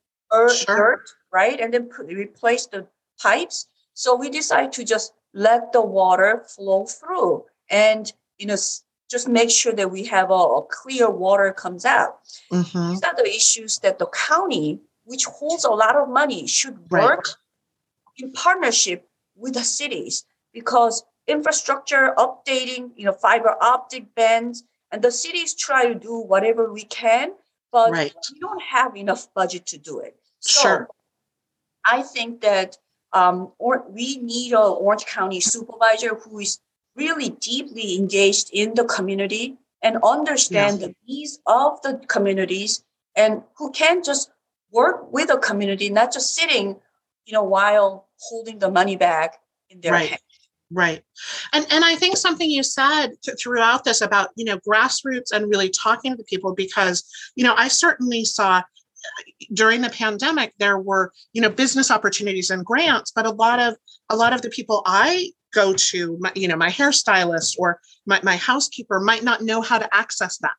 earth, 0.41 0.57
Sure. 0.57 0.75
dirt, 0.77 1.05
right, 1.31 1.59
and 1.59 1.73
then 1.73 1.85
put, 1.89 2.07
replace 2.07 2.65
the 2.67 2.85
pipes. 3.21 3.67
So 3.93 4.15
we 4.15 4.29
decided 4.29 4.71
to 4.73 4.83
just 4.83 5.13
let 5.33 5.71
the 5.73 5.81
water 5.81 6.43
flow 6.55 6.85
through, 6.85 7.45
and 7.69 8.11
you 8.37 8.47
know 8.47 8.57
just 9.09 9.27
make 9.27 9.49
sure 9.49 9.73
that 9.73 9.91
we 9.91 10.05
have 10.05 10.29
a, 10.29 10.33
a 10.33 10.63
clear 10.63 11.09
water 11.09 11.51
comes 11.53 11.85
out 11.85 12.19
Mhm. 12.51 12.89
these 12.89 13.03
are 13.03 13.15
the 13.15 13.27
issues 13.27 13.79
that 13.79 13.99
the 13.99 14.07
county, 14.07 14.79
which 15.05 15.25
holds 15.25 15.63
a 15.65 15.71
lot 15.71 15.95
of 15.95 16.09
money, 16.09 16.47
should 16.47 16.77
Right. 16.91 17.03
work 17.03 17.25
in 18.17 18.31
partnership 18.33 19.09
with 19.35 19.53
the 19.53 19.63
cities 19.63 20.25
because 20.53 21.03
infrastructure 21.27 22.13
updating, 22.17 22.91
you 22.95 23.05
know, 23.05 23.13
fiber 23.13 23.55
optic 23.61 24.15
bands, 24.15 24.63
and 24.91 25.01
the 25.01 25.11
cities 25.11 25.53
try 25.53 25.85
to 25.87 25.95
do 25.95 26.17
whatever 26.19 26.71
we 26.71 26.83
can, 26.83 27.33
but 27.71 27.91
right 27.91 28.15
we 28.31 28.39
don't 28.39 28.61
have 28.61 28.95
enough 28.95 29.33
budget 29.33 29.65
to 29.67 29.77
do 29.77 29.99
it. 29.99 30.15
So 30.39 30.61
Sure. 30.61 30.87
I 31.85 32.01
think 32.01 32.41
that 32.41 32.77
um, 33.13 33.53
or 33.57 33.85
we 33.89 34.17
need 34.17 34.53
a 34.53 34.59
Orange 34.61 35.05
County 35.05 35.39
supervisor 35.39 36.15
who 36.15 36.39
is 36.39 36.59
really 36.97 37.29
deeply 37.29 37.95
engaged 37.97 38.49
in 38.51 38.73
the 38.73 38.85
community 38.85 39.57
and 39.83 39.97
understand 40.03 40.79
the 40.79 40.95
needs 41.07 41.39
of 41.45 41.81
the 41.83 42.01
communities 42.07 42.83
and 43.15 43.43
who 43.57 43.71
can 43.71 44.03
just 44.03 44.31
work 44.71 45.11
with 45.11 45.29
a 45.29 45.37
community, 45.37 45.89
not 45.89 46.11
just 46.11 46.35
sitting, 46.35 46.75
you 47.25 47.33
know, 47.33 47.43
while 47.43 48.07
holding 48.19 48.59
the 48.59 48.69
money 48.69 48.95
back 48.95 49.37
in 49.69 49.79
their 49.81 49.93
Right. 49.93 50.09
hand. 50.09 50.21
Right. 50.69 51.01
And 51.53 51.65
and 51.71 51.85
I 51.85 51.95
think 51.95 52.17
something 52.17 52.49
you 52.49 52.61
said 52.61 53.13
th- 53.23 53.39
throughout 53.39 53.85
this 53.85 54.01
about, 54.01 54.31
you 54.35 54.43
know, 54.43 54.57
grassroots 54.67 55.31
and 55.31 55.49
really 55.49 55.69
talking 55.69 56.17
to 56.17 56.23
people 56.23 56.53
because, 56.53 57.05
you 57.35 57.43
know, 57.45 57.53
I 57.55 57.69
certainly 57.69 58.25
saw 58.25 58.57
uh, 58.57 58.63
during 59.53 59.79
the 59.79 59.89
pandemic 59.89 60.53
there 60.57 60.77
were, 60.77 61.13
you 61.31 61.41
know, 61.41 61.49
business 61.49 61.89
opportunities 61.89 62.49
and 62.49 62.65
grants, 62.65 63.11
but 63.15 63.25
a 63.25 63.29
lot 63.31 63.59
of 63.59 63.77
a 64.09 64.17
lot 64.17 64.33
of 64.33 64.41
the 64.41 64.49
people 64.49 64.81
I 64.85 65.31
go 65.53 65.73
to 65.73 66.17
my, 66.19 66.31
you 66.35 66.47
know 66.47 66.55
my 66.55 66.69
hairstylist 66.69 67.55
or 67.57 67.79
my, 68.05 68.19
my 68.23 68.35
housekeeper 68.35 68.99
might 68.99 69.23
not 69.23 69.41
know 69.41 69.61
how 69.61 69.77
to 69.77 69.95
access 69.95 70.37
that 70.39 70.55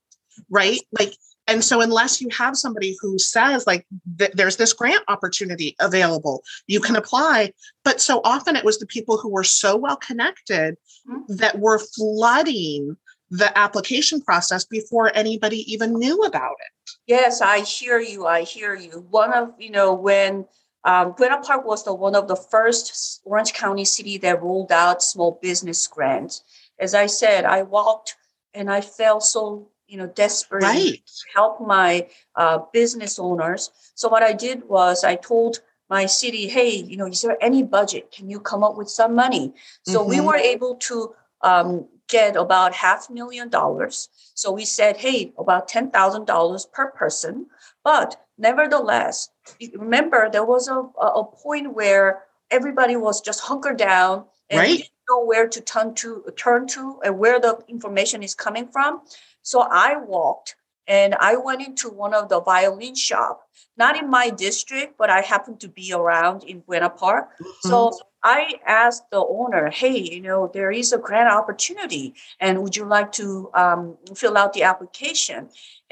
right? 0.51 0.81
Like 0.99 1.15
and 1.47 1.65
so 1.65 1.81
unless 1.81 2.21
you 2.21 2.29
have 2.29 2.57
somebody 2.57 2.97
who 3.01 3.19
says 3.19 3.67
like 3.67 3.87
th- 4.19 4.33
there's 4.35 4.57
this 4.57 4.75
grant 4.75 5.03
opportunity 5.09 5.75
available 5.81 6.43
you 6.67 6.79
can 6.79 6.95
apply 6.95 7.51
but 7.85 8.01
so 8.01 8.21
often 8.23 8.55
it 8.55 8.65
was 8.65 8.79
the 8.79 8.87
people 8.87 9.17
who 9.17 9.31
were 9.31 9.45
so 9.45 9.75
well 9.75 9.97
connected 9.97 10.77
mm-hmm. 11.09 11.35
that 11.35 11.59
were 11.59 11.79
flooding 11.79 12.97
the 13.31 13.57
application 13.59 14.21
process 14.21 14.65
before 14.65 15.11
anybody 15.15 15.71
even 15.71 15.99
knew 15.99 16.23
about 16.23 16.57
it. 16.61 16.91
Yes 17.07 17.41
i 17.41 17.61
hear 17.61 17.99
you 17.99 18.27
i 18.27 18.43
hear 18.43 18.75
you. 18.75 19.07
One 19.11 19.33
of 19.33 19.55
you 19.59 19.71
know 19.71 19.95
when 19.95 20.47
um, 20.89 21.13
Buena 21.13 21.39
Park 21.43 21.67
was 21.67 21.85
the 21.85 21.93
one 21.93 22.15
of 22.15 22.29
the 22.29 22.37
first 22.37 23.21
Orange 23.25 23.53
County 23.53 23.85
city 23.85 24.17
that 24.19 24.43
rolled 24.43 24.73
out 24.73 25.03
small 25.03 25.39
business 25.43 25.87
grants. 25.87 26.43
As 26.79 26.95
I 26.95 27.05
said, 27.05 27.45
I 27.45 27.63
walked 27.63 28.17
and 28.55 28.71
I 28.71 28.81
felt 28.81 29.23
so 29.23 29.69
you 29.87 29.99
know 29.99 30.07
desperate 30.07 30.63
right. 30.63 30.95
to 31.07 31.25
help 31.35 31.61
my 31.61 32.09
uh, 32.37 32.61
business 32.73 33.19
owners. 33.19 33.71
So 33.97 34.09
what 34.09 34.23
I 34.23 34.33
did 34.33 34.67
was 34.67 35.05
I 35.05 35.17
told 35.17 35.61
my 35.91 36.07
city, 36.07 36.49
hey, 36.49 36.77
you 36.77 36.97
know, 36.97 37.07
is 37.07 37.21
there 37.21 37.37
any 37.43 37.63
budget? 37.63 38.11
Can 38.11 38.31
you 38.31 38.41
come 38.41 38.65
up 38.65 38.77
with 38.77 38.89
some 38.89 39.15
money? 39.15 39.53
So 39.83 40.01
mm-hmm. 40.01 40.09
we 40.09 40.21
were 40.21 40.37
able 40.37 40.77
to 40.89 41.15
um, 41.43 41.87
get 42.09 42.37
about 42.37 42.75
half 42.75 43.11
million 43.11 43.49
dollars. 43.49 44.09
So 44.35 44.51
we 44.51 44.65
said, 44.65 44.97
hey, 44.97 45.33
about 45.39 45.69
ten 45.69 45.91
thousand 45.91 46.27
dollars 46.27 46.67
per 46.67 46.91
person. 46.91 47.47
But 47.85 48.21
nevertheless, 48.37 49.31
remember 49.75 50.29
there 50.31 50.45
was 50.45 50.69
a, 50.69 50.75
a 50.75 51.25
point 51.25 51.75
where 51.75 52.25
everybody 52.51 52.97
was 52.97 53.21
just 53.21 53.41
hunkered 53.41 53.77
down 53.77 54.25
and 54.51 54.61
right. 54.61 54.79
didn't 54.79 54.91
know 55.09 55.25
where 55.25 55.49
to 55.49 55.61
turn 55.61 55.95
to 55.95 56.25
turn 56.37 56.67
to 56.69 57.01
and 57.05 57.19
where 57.19 57.41
the 57.41 57.59
information 57.69 58.23
is 58.23 58.35
coming 58.35 58.69
from. 58.69 59.03
So 59.43 59.67
I 59.71 59.97
walked 59.97 60.57
and 60.87 61.15
I 61.21 61.37
went 61.37 61.63
into 61.63 61.91
one 61.91 62.15
of 62.15 62.29
the 62.29 62.41
violin 62.41 62.95
shop, 62.95 63.43
not 63.77 63.97
in 63.97 64.09
my 64.09 64.31
district, 64.31 64.97
but 64.97 65.11
I 65.11 65.21
happened 65.21 65.61
to 65.61 65.69
be 65.69 65.93
around 65.93 66.45
in 66.45 66.61
Buena 66.61 66.89
Park. 66.91 67.31
Mm-hmm. 67.41 67.69
So 67.69 67.93
I 68.29 68.41
asked 68.83 69.07
the 69.11 69.23
owner, 69.39 69.65
hey, 69.81 69.99
you 70.15 70.21
know, 70.29 70.41
there 70.57 70.73
is 70.81 70.93
a 70.93 70.99
grant 71.07 71.31
opportunity, 71.41 72.07
and 72.45 72.53
would 72.63 72.77
you 72.79 72.87
like 72.97 73.11
to 73.13 73.27
um, 73.63 73.81
fill 74.21 74.37
out 74.41 74.53
the 74.53 74.65
application? 74.73 75.41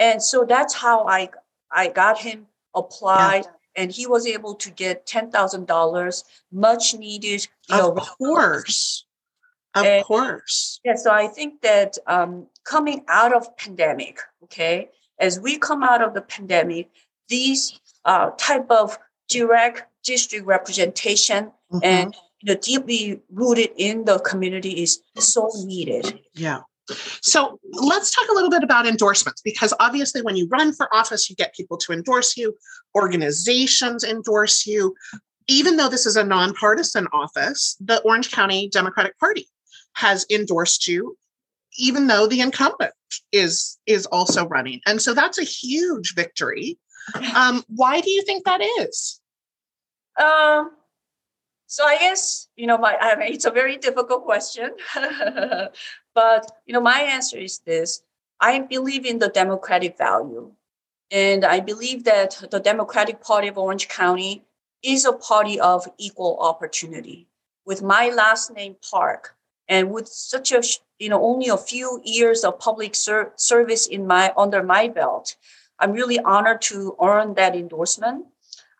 And 0.06 0.22
so 0.30 0.44
that's 0.52 0.74
how 0.84 0.96
I 1.18 1.20
I 1.82 1.84
got 2.02 2.16
him 2.18 2.38
applied. 2.74 3.44
Yeah. 3.44 3.52
And 3.78 3.88
he 3.98 4.06
was 4.14 4.24
able 4.36 4.54
to 4.64 4.70
get 4.70 5.06
ten 5.14 5.30
thousand 5.30 5.64
dollars, 5.66 6.24
much 6.50 6.94
needed. 7.06 7.40
You 7.68 7.80
of 7.80 7.96
know, 7.96 8.04
course, 8.18 9.06
of 9.74 9.84
and, 9.84 10.04
course. 10.04 10.80
Yeah, 10.84 10.96
so 10.96 11.10
I 11.24 11.26
think 11.36 11.60
that 11.62 11.98
um, 12.06 12.48
coming 12.64 13.04
out 13.08 13.32
of 13.38 13.42
pandemic, 13.56 14.16
okay, 14.44 14.90
as 15.18 15.40
we 15.40 15.58
come 15.68 15.82
out 15.82 16.02
of 16.06 16.14
the 16.14 16.24
pandemic, 16.34 16.88
these 17.28 17.80
uh, 18.04 18.30
type 18.48 18.70
of 18.70 18.98
direct 19.28 19.78
district 20.04 20.46
representation 20.46 21.52
mm-hmm. 21.72 21.78
and 21.82 22.16
you 22.46 22.54
know, 22.54 22.60
deeply 22.60 23.20
rooted 23.32 23.70
in 23.76 24.04
the 24.04 24.20
community 24.20 24.82
is 24.82 25.02
so 25.18 25.50
needed. 25.64 26.20
Yeah. 26.34 26.60
So 27.20 27.58
let's 27.72 28.14
talk 28.14 28.28
a 28.30 28.34
little 28.34 28.50
bit 28.50 28.62
about 28.62 28.86
endorsements 28.86 29.42
because 29.42 29.74
obviously, 29.80 30.22
when 30.22 30.36
you 30.36 30.46
run 30.46 30.72
for 30.72 30.92
office, 30.94 31.28
you 31.28 31.34
get 31.34 31.52
people 31.56 31.76
to 31.78 31.92
endorse 31.92 32.36
you, 32.36 32.56
organizations 32.94 34.04
endorse 34.04 34.64
you. 34.64 34.94
Even 35.48 35.76
though 35.76 35.88
this 35.88 36.06
is 36.06 36.14
a 36.14 36.22
nonpartisan 36.22 37.08
office, 37.12 37.76
the 37.80 38.00
Orange 38.02 38.30
County 38.30 38.68
Democratic 38.68 39.18
Party 39.18 39.48
has 39.94 40.24
endorsed 40.30 40.86
you, 40.86 41.16
even 41.76 42.06
though 42.06 42.28
the 42.28 42.40
incumbent 42.40 42.92
is 43.32 43.76
is 43.86 44.06
also 44.06 44.46
running, 44.46 44.80
and 44.86 45.02
so 45.02 45.14
that's 45.14 45.38
a 45.38 45.44
huge 45.44 46.14
victory. 46.14 46.78
Um, 47.34 47.64
why 47.66 48.00
do 48.00 48.10
you 48.10 48.22
think 48.22 48.44
that 48.44 48.60
is? 48.80 49.20
Um, 50.16 50.70
so 51.66 51.84
I 51.84 51.98
guess 51.98 52.48
you 52.56 52.66
know 52.66 52.78
my 52.78 52.96
I 53.00 53.16
mean, 53.16 53.32
it's 53.34 53.44
a 53.44 53.50
very 53.50 53.76
difficult 53.76 54.24
question, 54.24 54.70
but 56.14 56.50
you 56.66 56.72
know 56.72 56.80
my 56.80 57.00
answer 57.00 57.38
is 57.38 57.58
this: 57.60 58.02
I 58.40 58.60
believe 58.60 59.04
in 59.04 59.18
the 59.18 59.28
democratic 59.28 59.98
value, 59.98 60.52
and 61.10 61.44
I 61.44 61.60
believe 61.60 62.04
that 62.04 62.42
the 62.50 62.60
Democratic 62.60 63.20
Party 63.20 63.48
of 63.48 63.58
Orange 63.58 63.88
County 63.88 64.44
is 64.82 65.04
a 65.04 65.12
party 65.12 65.58
of 65.60 65.88
equal 65.98 66.38
opportunity. 66.40 67.28
With 67.64 67.82
my 67.82 68.10
last 68.10 68.52
name 68.54 68.76
Park, 68.90 69.34
and 69.68 69.90
with 69.90 70.08
such 70.08 70.52
a 70.52 70.62
you 70.98 71.08
know 71.08 71.22
only 71.22 71.48
a 71.48 71.56
few 71.56 72.00
years 72.04 72.44
of 72.44 72.60
public 72.60 72.94
ser- 72.94 73.32
service 73.36 73.86
in 73.86 74.06
my 74.06 74.32
under 74.36 74.62
my 74.62 74.88
belt, 74.88 75.36
I'm 75.80 75.92
really 75.92 76.20
honored 76.20 76.62
to 76.62 76.96
earn 77.02 77.34
that 77.34 77.56
endorsement. 77.56 78.26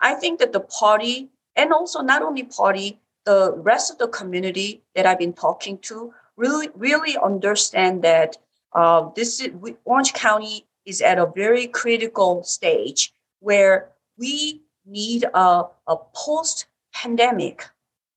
I 0.00 0.14
think 0.14 0.38
that 0.38 0.52
the 0.52 0.60
party 0.60 1.30
and 1.56 1.72
also 1.72 2.00
not 2.02 2.22
only 2.22 2.44
party, 2.44 3.00
the 3.25 3.52
rest 3.56 3.90
of 3.90 3.98
the 3.98 4.08
community 4.08 4.82
that 4.94 5.06
I've 5.06 5.18
been 5.18 5.32
talking 5.32 5.78
to 5.78 6.14
really, 6.36 6.68
really 6.75 7.16
understand 7.16 8.02
that 8.02 8.36
uh, 8.72 9.08
this 9.16 9.40
is, 9.40 9.50
Orange 9.84 10.12
County 10.12 10.66
is 10.84 11.00
at 11.00 11.18
a 11.18 11.26
very 11.34 11.66
critical 11.66 12.44
stage 12.44 13.12
where 13.40 13.88
we 14.18 14.62
need 14.84 15.25
a, 15.34 15.64
a 15.88 15.96
post-pandemic, 16.14 17.64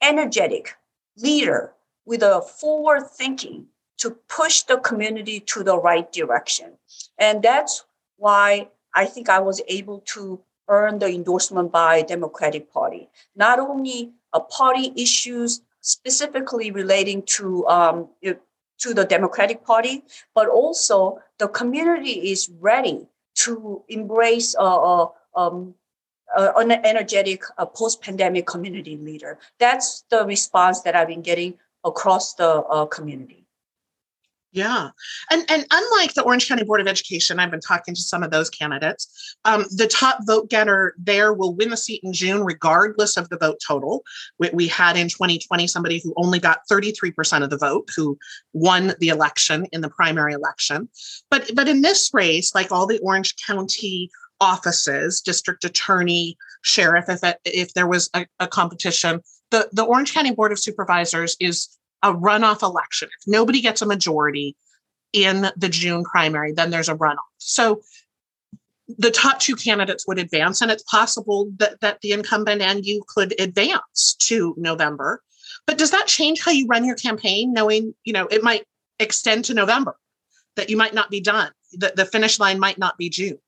energetic 0.02 0.76
leader 1.18 1.74
with 2.06 2.22
a 2.22 2.42
forward 2.42 3.10
thinking 3.10 3.66
to 3.98 4.12
push 4.30 4.62
the 4.64 4.78
community 4.78 5.40
to 5.42 5.64
the 5.64 5.78
right 5.78 6.12
direction. 6.12 6.78
And 7.18 7.42
that's 7.42 7.84
why 8.18 8.70
I 8.94 9.06
think 9.06 9.30
I 9.30 9.40
was 9.40 9.62
able 9.68 10.02
to 10.14 10.40
earned 10.70 11.02
the 11.02 11.08
endorsement 11.08 11.72
by 11.72 12.02
Democratic 12.04 12.72
Party. 12.72 13.10
Not 13.36 13.60
only 13.60 14.12
a 14.34 14.40
party 14.40 14.94
issues 14.96 15.62
specifically 15.82 16.72
relating 16.72 17.24
to 17.24 17.68
um, 17.68 18.10
to 18.80 18.94
the 18.94 19.06
Democratic 19.06 19.66
Party, 19.66 20.04
but 20.34 20.48
also 20.48 21.20
the 21.38 21.48
community 21.48 22.32
is 22.32 22.50
ready 22.60 23.08
to 23.36 23.84
embrace 23.90 24.56
a, 24.58 24.64
a, 24.64 25.12
um, 25.36 25.76
an 26.36 26.72
energetic 26.72 27.44
post-pandemic 27.76 28.46
community 28.46 28.98
leader. 28.98 29.38
That's 29.60 30.06
the 30.10 30.26
response 30.26 30.82
that 30.82 30.96
I've 30.96 31.08
been 31.08 31.22
getting 31.22 31.56
across 31.84 32.34
the 32.36 32.64
uh, 32.64 32.86
community. 32.86 33.46
Yeah. 34.52 34.90
And 35.30 35.46
and 35.50 35.66
unlike 35.70 36.16
the 36.16 36.24
Orange 36.24 36.48
County 36.48 36.64
Board 36.64 36.82
of 36.82 36.88
Education, 36.88 37.40
I've 37.40 37.52
been 37.52 37.60
talking 37.60 37.94
to 37.94 38.02
some 38.02 38.24
of 38.24 38.32
those 38.32 38.50
candidates. 38.50 39.36
Um, 39.46 39.66
the 39.76 39.86
top 39.86 40.20
vote 40.26 40.50
getter 40.50 40.96
there 40.98 41.34
will 41.34 41.54
win 41.54 41.70
the 41.70 41.78
seat 41.78 42.02
in 42.04 42.14
June, 42.14 42.44
regardless 42.44 43.16
of 43.16 43.30
the 43.30 43.38
vote 43.38 43.60
total. 43.66 44.04
We, 44.40 44.50
we 44.52 44.68
had 44.68 44.98
in 44.98 45.08
2020 45.08 45.68
somebody 45.68 46.02
who 46.04 46.14
only 46.18 46.40
got 46.40 46.62
33% 46.72 47.44
of 47.44 47.52
the 47.52 47.58
vote, 47.58 47.90
who 47.96 48.18
won 48.54 48.96
the 49.00 49.10
election 49.10 49.68
in 49.72 49.82
the 49.82 49.90
primary 49.90 50.34
election. 50.34 50.90
But 51.30 51.52
but 51.54 51.68
in 51.68 51.82
this 51.82 52.10
race, 52.12 52.56
like 52.56 52.72
all 52.72 52.88
the 52.88 53.00
Orange 53.00 53.36
County 53.46 54.10
offices, 54.42 55.22
district 55.22 55.64
attorney, 55.64 56.38
sheriff, 56.64 57.06
if 57.08 57.36
if 57.46 57.74
there 57.76 57.88
was 57.88 58.10
a, 58.16 58.26
a 58.40 58.48
competition, 58.48 59.22
the, 59.52 59.70
the 59.72 59.84
Orange 59.84 60.14
County 60.14 60.32
Board 60.32 60.52
of 60.52 60.60
Supervisors 60.60 61.36
is 61.40 61.79
a 62.04 62.14
runoff 62.14 62.64
election. 62.64 63.10
If 63.20 63.28
nobody 63.28 63.62
gets 63.62 63.82
a 63.82 63.86
majority 63.86 64.56
in 65.14 65.50
the 65.58 65.70
June 65.70 66.04
primary, 66.04 66.54
then 66.54 66.70
there's 66.70 66.90
a 66.90 66.96
runoff. 66.96 67.18
So 67.38 67.82
the 68.98 69.12
top 69.12 69.40
two 69.40 69.56
candidates 69.56 70.08
would 70.08 70.18
advance, 70.18 70.62
and 70.62 70.72
it's 70.72 70.84
possible 70.84 71.52
that, 71.58 71.80
that 71.82 72.02
the 72.02 72.12
incumbent 72.12 72.62
and 72.62 72.86
you 72.86 73.04
could 73.08 73.40
advance 73.40 74.16
to 74.20 74.56
November. 74.58 75.22
But 75.68 75.78
does 75.78 75.92
that 75.92 76.08
change 76.08 76.42
how 76.44 76.52
you 76.52 76.68
run 76.68 76.86
your 76.86 76.96
campaign, 76.96 77.54
knowing, 77.54 77.94
you 78.04 78.14
know, 78.14 78.28
it 78.28 78.44
might 78.44 78.66
extend 79.00 79.46
to 79.46 79.54
November, 79.54 79.96
that 80.56 80.70
you 80.70 80.78
might 80.78 80.94
not 80.94 81.12
be 81.12 81.22
done, 81.22 81.52
that 81.74 81.96
the 81.96 82.06
finish 82.06 82.40
line 82.40 82.60
might 82.60 82.78
not 82.78 82.98
be 82.98 83.10
June? 83.10 83.40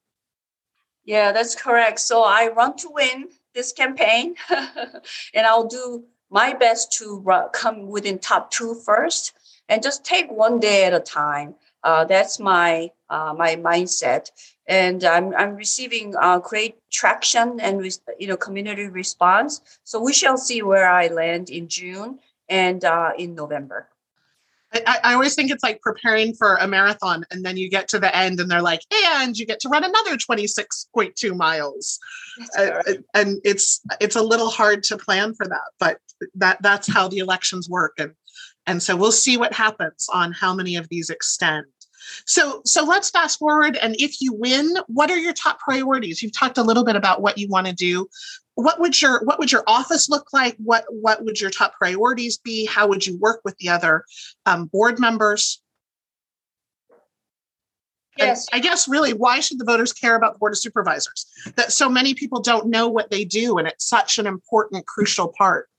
Yeah, 1.06 1.32
that's 1.32 1.56
correct. 1.56 2.00
So 2.00 2.24
I 2.24 2.50
run 2.50 2.78
to 2.78 2.90
win 2.92 3.30
this 3.56 3.74
campaign, 3.74 4.36
and 4.50 5.46
I'll 5.48 5.68
do 5.68 6.06
my 6.32 6.54
best 6.54 6.92
to 6.94 7.24
come 7.54 7.88
within 7.88 8.18
top 8.18 8.50
two 8.52 8.74
first 8.74 9.34
and 9.70 9.84
just 9.84 10.04
take 10.04 10.32
one 10.32 10.60
day 10.60 10.86
at 10.86 10.94
a 10.94 11.00
time. 11.00 11.56
Uh, 11.84 12.06
that's 12.06 12.40
my 12.40 12.90
uh, 13.10 13.34
my 13.38 13.56
mindset, 13.56 14.30
and 14.68 15.04
I'm 15.04 15.36
I'm 15.36 15.56
receiving 15.56 16.16
uh, 16.16 16.40
great 16.40 16.76
traction 16.92 17.60
and 17.60 17.84
you 18.20 18.28
know 18.28 18.38
community 18.38 18.88
response. 18.88 19.62
So 19.84 20.00
we 20.00 20.14
shall 20.14 20.38
see 20.38 20.62
where 20.62 20.88
I 20.88 21.08
land 21.08 21.50
in 21.50 21.68
June 21.68 22.20
and 22.50 22.86
uh, 22.86 23.12
in 23.18 23.34
November. 23.34 23.90
I, 24.74 25.00
I, 25.04 25.14
always 25.16 25.36
think 25.36 25.52
it's 25.52 25.64
like 25.64 25.82
preparing 25.82 26.34
for 26.34 26.56
a 26.56 26.68
marathon, 26.68 27.26
and 27.30 27.44
then 27.44 27.58
you 27.58 27.70
get 27.70 27.90
to 27.90 28.00
the 28.00 28.16
end, 28.16 28.40
and 28.40 28.50
they're 28.50 28.62
like, 28.62 28.82
"And 28.94 29.38
you 29.38 29.46
get 29.46 29.60
to 29.62 29.70
run 29.70 29.84
another 29.84 30.16
twenty 30.18 30.48
six 30.48 30.88
point 30.94 31.16
two 31.16 31.34
miles," 31.34 32.00
uh, 32.58 32.84
and 33.14 33.42
it's 33.44 33.82
it's 34.00 34.16
a 34.16 34.22
little 34.22 34.50
hard 34.50 34.84
to 34.84 34.98
plan 34.98 35.34
for 35.34 35.48
that, 35.48 35.72
but 35.80 35.98
that 36.36 36.62
that's 36.62 36.92
how 36.92 37.08
the 37.08 37.20
elections 37.20 37.70
work, 37.70 37.94
and 37.98 38.14
And 38.68 38.82
so 38.82 38.96
we'll 38.96 39.12
see 39.12 39.38
what 39.38 39.54
happens 39.54 40.08
on 40.14 40.32
how 40.32 40.54
many 40.54 40.76
of 40.76 40.88
these 40.90 41.10
extend. 41.10 41.66
So 42.26 42.62
so 42.66 42.84
let's 42.84 43.10
fast 43.10 43.40
forward 43.40 43.78
and 43.78 43.96
if 44.00 44.22
you 44.22 44.34
win, 44.34 44.78
what 44.88 45.12
are 45.12 45.18
your 45.18 45.34
top 45.34 45.60
priorities? 45.60 46.22
You've 46.22 46.38
talked 46.38 46.58
a 46.58 46.64
little 46.64 46.84
bit 46.84 46.96
about 46.96 47.22
what 47.22 47.38
you 47.38 47.48
want 47.48 47.68
to 47.68 47.74
do. 47.74 48.08
What 48.56 48.80
would 48.80 49.02
your 49.02 49.24
what 49.24 49.40
would 49.40 49.52
your 49.52 49.64
office 49.68 50.10
look 50.10 50.34
like? 50.34 50.56
What 50.58 50.86
what 50.90 51.24
would 51.24 51.40
your 51.40 51.52
top 51.52 51.74
priorities 51.80 52.38
be? 52.38 52.66
How 52.66 52.88
would 52.88 53.06
you 53.06 53.18
work 53.18 53.42
with 53.44 53.56
the 53.58 53.70
other 53.70 54.04
um, 54.46 54.66
board 54.66 55.00
members? 55.00 55.62
Yes. 58.18 58.48
And 58.52 58.60
I 58.60 58.64
guess 58.64 58.88
really, 58.88 59.14
why 59.14 59.40
should 59.40 59.58
the 59.58 59.66
voters 59.66 59.94
care 59.94 60.16
about 60.16 60.34
the 60.34 60.40
Board 60.40 60.54
of 60.54 60.60
Supervisors? 60.60 61.26
That 61.56 61.72
so 61.72 61.88
many 61.90 62.14
people 62.14 62.42
don't 62.42 62.68
know 62.68 62.90
what 62.90 63.10
they 63.10 63.24
do, 63.24 63.58
and 63.58 63.68
it's 63.68 63.88
such 63.88 64.20
an 64.20 64.28
important, 64.28 64.86
crucial 64.86 65.34
part. 65.38 65.70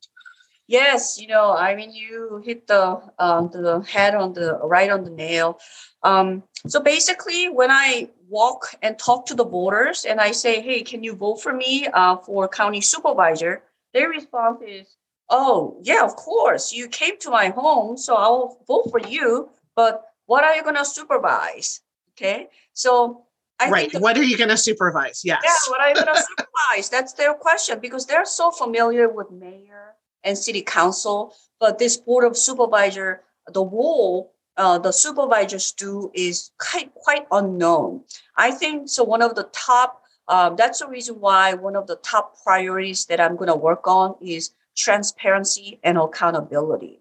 Yes, 0.69 1.19
you 1.21 1.27
know, 1.27 1.53
I 1.53 1.75
mean, 1.75 1.93
you 1.93 2.41
hit 2.45 2.67
the 2.67 3.03
um, 3.19 3.51
the 3.51 3.81
head 3.81 4.15
on 4.15 4.33
the 4.33 4.59
right 4.63 4.91
on 4.91 5.05
the 5.05 5.11
nail. 5.11 5.59
Um, 6.03 6.45
so 6.69 6.81
basically, 6.81 7.49
when 7.49 7.71
I 7.71 8.09
walk 8.29 8.75
and 8.81 8.99
talk 8.99 9.27
to 9.27 9.35
the 9.35 9.45
voters 9.45 10.05
and 10.05 10.21
I 10.21 10.31
say, 10.33 10.61
"Hey, 10.61 10.83
can 10.83 11.03
you 11.03 11.15
vote 11.15 11.43
for 11.43 11.53
me 11.53 11.89
uh, 11.89 12.17
for 12.19 12.49
county 12.49 12.81
supervisor?" 12.81 13.65
Their 13.93 14.09
response 14.09 14.63
is, 14.67 14.87
"Oh, 15.29 15.79
yeah, 15.83 16.05
of 16.05 16.15
course. 16.17 16.73
You 16.73 16.89
came 16.89 17.19
to 17.19 17.31
my 17.31 17.49
home, 17.49 17.97
so 17.97 18.15
I'll 18.15 18.59
vote 18.69 18.89
for 18.91 19.01
you. 19.01 19.51
But 19.75 20.05
what 20.27 20.45
are 20.45 20.55
you 20.55 20.63
going 20.63 20.77
to 20.77 20.85
supervise?" 20.85 21.81
Okay, 22.15 22.49
so 22.73 23.27
I 23.59 23.69
right. 23.69 23.93
what 24.01 24.17
are 24.17 24.23
you 24.23 24.39
going 24.39 24.51
to 24.51 24.57
supervise? 24.57 25.23
Yes. 25.25 25.43
Yeah, 25.45 25.73
what 25.73 25.81
are 25.81 25.89
you 25.89 25.95
going 25.97 26.07
to 26.15 26.23
supervise? 26.23 26.89
That's 26.89 27.15
their 27.15 27.35
question 27.35 27.81
because 27.81 28.07
they're 28.07 28.25
so 28.25 28.53
familiar 28.53 29.09
with 29.09 29.31
mayor 29.31 29.97
and 30.25 30.37
city 30.37 30.63
council, 30.63 31.35
but 31.59 31.79
this 31.79 31.97
board 31.97 32.25
of 32.25 32.37
supervisor, 32.37 33.23
the 33.53 33.65
role 33.65 34.33
uh, 34.57 34.79
the 34.79 34.93
supervisors 34.93 35.73
do 35.73 36.11
is 36.15 36.51
quite, 36.59 36.93
quite 36.95 37.27
unknown. 37.31 38.03
I 38.37 38.51
think 38.51 38.89
so. 38.89 39.03
One 39.03 39.23
of 39.23 39.35
the 39.35 39.49
top, 39.53 40.03
um, 40.29 40.57
that's 40.57 40.81
the 40.81 40.89
reason 40.89 41.21
why 41.21 41.55
one 41.55 41.77
of 41.77 41.87
the 41.87 41.97
top 41.97 42.37
priorities 42.43 43.07
that 43.07 43.21
I'm 43.21 43.37
going 43.37 43.49
to 43.49 43.57
work 43.57 43.87
on 43.87 44.17
is 44.21 44.51
transparency 44.77 45.81
and 45.83 45.97
accountability. 45.99 47.01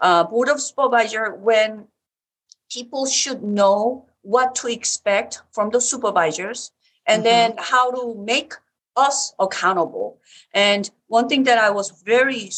Uh, 0.00 0.24
board 0.24 0.48
of 0.48 0.60
supervisor, 0.60 1.34
when 1.34 1.86
people 2.70 3.06
should 3.06 3.42
know 3.42 4.06
what 4.22 4.54
to 4.56 4.68
expect 4.68 5.42
from 5.52 5.70
the 5.70 5.80
supervisors 5.80 6.72
and 7.06 7.22
mm-hmm. 7.22 7.30
then 7.30 7.54
how 7.58 7.90
to 7.90 8.14
make 8.22 8.54
us 8.96 9.34
accountable. 9.38 10.18
And 10.52 10.90
one 11.06 11.28
thing 11.28 11.44
that 11.44 11.58
I 11.58 11.70
was 11.70 12.02
very, 12.04 12.50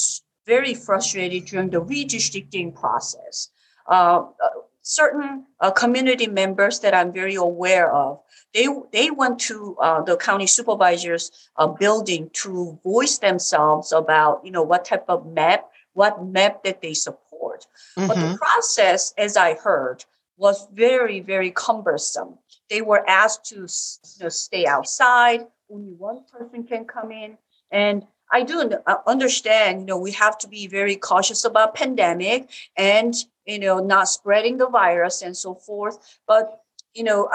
very 0.47 0.75
frustrated 0.75 1.47
during 1.47 1.71
the 1.71 1.81
redistricting 1.81 2.75
process, 2.75 3.51
uh, 3.89 4.25
uh, 4.43 4.49
certain 4.83 5.47
uh, 5.61 5.71
community 5.71 6.27
members 6.27 6.81
that 6.81 6.95
I'm 6.95 7.13
very 7.13 7.37
aware 7.37 7.93
of, 7.93 8.21
they, 8.55 8.67
they 8.93 9.11
went 9.11 9.39
to 9.41 9.77
uh, 9.81 10.03
the 10.03 10.17
county 10.17 10.47
supervisors 10.47 11.31
uh, 11.57 11.67
building 11.67 12.31
to 12.35 12.79
voice 12.85 13.19
themselves 13.19 13.93
about, 13.93 14.45
you 14.45 14.51
know, 14.51 14.63
what 14.63 14.85
type 14.85 15.05
of 15.09 15.27
map, 15.33 15.71
what 15.95 16.25
map 16.25 16.63
that 16.65 16.83
they 16.83 16.95
support. 16.95 17.67
Mm-hmm. 17.97 18.09
But 18.09 18.17
the 18.17 18.23
mm-hmm. 18.23 18.35
process, 18.35 19.15
as 19.17 19.37
I 19.37 19.55
heard, 19.55 20.05
was 20.37 20.69
very, 20.73 21.21
very 21.21 21.51
cumbersome. 21.51 22.39
They 22.69 22.83
were 22.83 23.09
asked 23.09 23.45
to 23.47 23.57
you 23.57 24.23
know, 24.25 24.29
stay 24.29 24.67
outside. 24.67 25.47
Only 25.73 25.93
one 25.93 26.21
person 26.31 26.65
can 26.65 26.85
come 26.85 27.11
in. 27.11 27.39
And 27.71 28.07
I 28.31 28.43
do 28.43 28.73
uh, 28.87 28.97
understand, 29.07 29.81
you 29.81 29.87
know, 29.87 29.99
we 29.99 30.13
have 30.13 30.39
to 30.39 30.49
be 30.49 30.67
very 30.67 30.97
cautious 30.97 31.45
about 31.45 31.75
pandemic 31.75 32.51
and, 32.77 33.15
you 33.47 33.59
know, 33.59 33.79
not 33.79 34.09
spreading 34.09 34.59
the 34.59 34.69
virus 34.69 35.23
and 35.23 35.37
so 35.37 35.55
forth. 35.55 36.19
But, 36.27 36.61
you 36.95 37.05
know, 37.05 37.31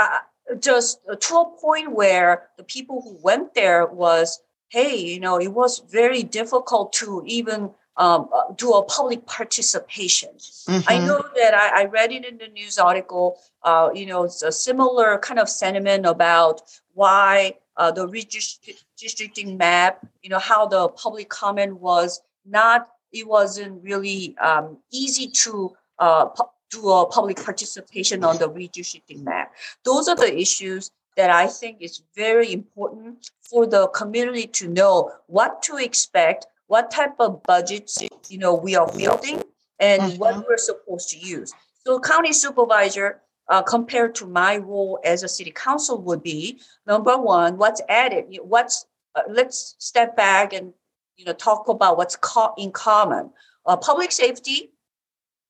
just 0.60 1.00
to 1.06 1.36
a 1.36 1.46
point 1.60 1.92
where 1.92 2.50
the 2.58 2.64
people 2.64 3.02
who 3.02 3.18
went 3.22 3.54
there 3.54 3.86
was, 3.86 4.40
hey, 4.70 4.98
you 4.98 5.20
know, 5.20 5.40
it 5.40 5.50
was 5.50 5.80
very 5.90 6.24
difficult 6.24 6.94
to 6.94 7.24
even 7.26 7.72
um, 7.98 8.30
uh, 8.32 8.54
do 8.56 8.74
a 8.74 8.84
public 8.84 9.26
participation. 9.26 10.30
Mm-hmm. 10.38 10.88
I 10.88 11.00
know 11.00 11.24
that 11.36 11.54
I, 11.56 11.82
I, 11.82 11.86
read 11.86 12.12
it 12.12 12.26
in 12.26 12.38
the 12.38 12.48
news 12.48 12.78
article. 12.78 13.40
Uh, 13.64 13.90
you 13.92 14.06
know, 14.06 14.26
it's 14.26 14.44
a 14.44 14.52
similar 14.52 15.18
kind 15.18 15.40
of 15.40 15.50
sentiment 15.50 16.06
about 16.06 16.62
why 16.94 17.56
uh, 17.78 17.92
the 17.92 18.08
redistricting 18.08 19.58
map. 19.58 20.06
You 20.22 20.30
know, 20.30 20.40
how 20.40 20.68
the 20.68 20.90
public 20.90 21.30
comment 21.30 21.80
was 21.80 22.22
not. 22.46 22.90
It 23.12 23.28
wasn't 23.28 23.84
really 23.84 24.38
um, 24.38 24.78
easy 24.92 25.28
to 25.28 25.76
uh, 26.00 26.26
pu- 26.26 26.44
do 26.70 26.90
a 26.90 27.06
public 27.06 27.38
participation 27.44 28.24
on 28.24 28.38
the 28.38 28.50
redistricting 28.50 29.24
map. 29.24 29.54
Those 29.86 30.08
are 30.08 30.16
the 30.16 30.38
issues 30.38 30.92
that 31.16 31.30
I 31.30 31.48
think 31.48 31.78
is 31.82 32.04
very 32.16 32.54
important 32.54 33.32
for 33.42 33.66
the 33.66 33.88
community 33.88 34.48
to 34.48 34.68
know 34.68 35.12
what 35.28 35.64
to 35.64 35.78
expect 35.78 36.46
what 36.68 36.92
type 36.92 37.16
of 37.20 37.42
budgets 37.44 37.98
you 38.30 38.38
know 38.38 38.54
we 38.54 38.76
are 38.76 38.92
building 38.94 39.42
and 39.80 40.02
mm-hmm. 40.02 40.18
what 40.18 40.46
we're 40.48 40.58
supposed 40.58 41.10
to 41.10 41.18
use. 41.18 41.54
So 41.86 42.00
county 42.00 42.34
supervisor 42.34 43.22
uh, 43.50 43.62
compared 43.62 44.16
to 44.16 44.28
my 44.28 44.58
role 44.58 45.00
as 45.04 45.24
a 45.24 45.28
city 45.28 45.52
council 45.52 46.02
would 46.02 46.24
be 46.24 46.60
number 46.86 47.18
one, 47.18 47.58
what's 47.58 47.82
added, 47.90 48.26
what's 48.42 48.86
uh, 49.16 49.22
let's 49.30 49.76
step 49.80 50.16
back 50.16 50.54
and 50.54 50.74
you 51.16 51.26
know 51.26 51.34
talk 51.34 51.68
about 51.68 51.98
what's 51.98 52.16
co- 52.18 52.54
in 52.58 52.72
common. 52.72 53.32
Uh, 53.66 53.76
public 53.76 54.12
safety 54.12 54.72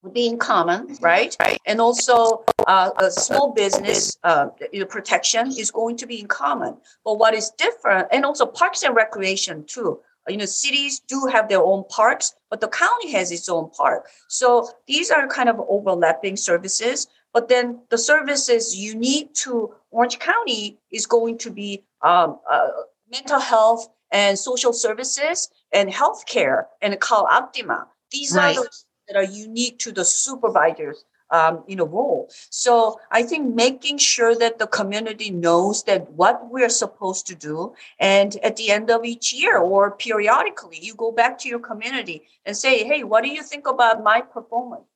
would 0.01 0.13
be 0.13 0.27
in 0.27 0.37
common, 0.37 0.95
right? 1.01 1.35
right. 1.39 1.59
And 1.65 1.81
also 1.81 2.43
uh, 2.67 2.91
a 2.97 3.11
small 3.11 3.53
business 3.53 4.17
uh, 4.23 4.47
protection 4.89 5.47
is 5.47 5.71
going 5.71 5.97
to 5.97 6.07
be 6.07 6.19
in 6.19 6.27
common. 6.27 6.77
But 7.03 7.15
what 7.15 7.33
is 7.33 7.51
different, 7.57 8.07
and 8.11 8.25
also 8.25 8.45
parks 8.45 8.83
and 8.83 8.95
recreation 8.95 9.65
too 9.65 9.99
you 10.29 10.37
know 10.37 10.45
cities 10.45 10.99
do 10.99 11.27
have 11.31 11.47
their 11.49 11.61
own 11.61 11.83
parks 11.89 12.35
but 12.49 12.61
the 12.61 12.67
county 12.67 13.11
has 13.11 13.31
its 13.31 13.49
own 13.49 13.69
park 13.71 14.07
so 14.27 14.69
these 14.87 15.09
are 15.11 15.27
kind 15.27 15.49
of 15.49 15.59
overlapping 15.69 16.35
services 16.35 17.07
but 17.37 17.49
then 17.49 17.79
the 17.91 17.99
services 17.99 18.75
unique 18.75 19.31
to 19.45 19.71
orange 19.91 20.17
county 20.17 20.79
is 20.89 21.05
going 21.05 21.37
to 21.37 21.51
be 21.51 21.83
um, 22.01 22.39
uh, 22.51 22.69
mental 23.11 23.39
health 23.39 23.87
and 24.09 24.39
social 24.39 24.73
services 24.73 25.47
and 25.71 25.87
healthcare 25.91 26.65
and 26.81 26.95
CalOptima 26.95 27.85
these 28.11 28.33
right. 28.33 28.57
are 28.57 28.63
those 28.63 28.85
that 29.07 29.15
are 29.15 29.29
unique 29.45 29.77
to 29.77 29.91
the 29.91 30.03
supervisors 30.03 31.05
um, 31.29 31.63
you 31.67 31.75
know 31.75 31.85
role. 31.85 32.27
So 32.49 32.99
I 33.11 33.21
think 33.21 33.53
making 33.53 33.97
sure 33.99 34.33
that 34.35 34.57
the 34.57 34.67
community 34.67 35.29
knows 35.29 35.83
that 35.83 36.09
what 36.11 36.49
we're 36.49 36.75
supposed 36.83 37.27
to 37.27 37.35
do, 37.35 37.75
and 37.99 38.37
at 38.43 38.55
the 38.55 38.71
end 38.71 38.89
of 38.89 39.05
each 39.05 39.33
year 39.33 39.57
or 39.57 39.91
periodically, 39.91 40.79
you 40.81 40.95
go 40.95 41.11
back 41.11 41.37
to 41.39 41.49
your 41.49 41.59
community 41.59 42.23
and 42.45 42.55
say, 42.55 42.85
"Hey, 42.85 43.03
what 43.03 43.23
do 43.25 43.29
you 43.29 43.43
think 43.43 43.67
about 43.67 44.03
my 44.03 44.21
performance? 44.21 44.87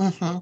Mm-hmm. 0.00 0.38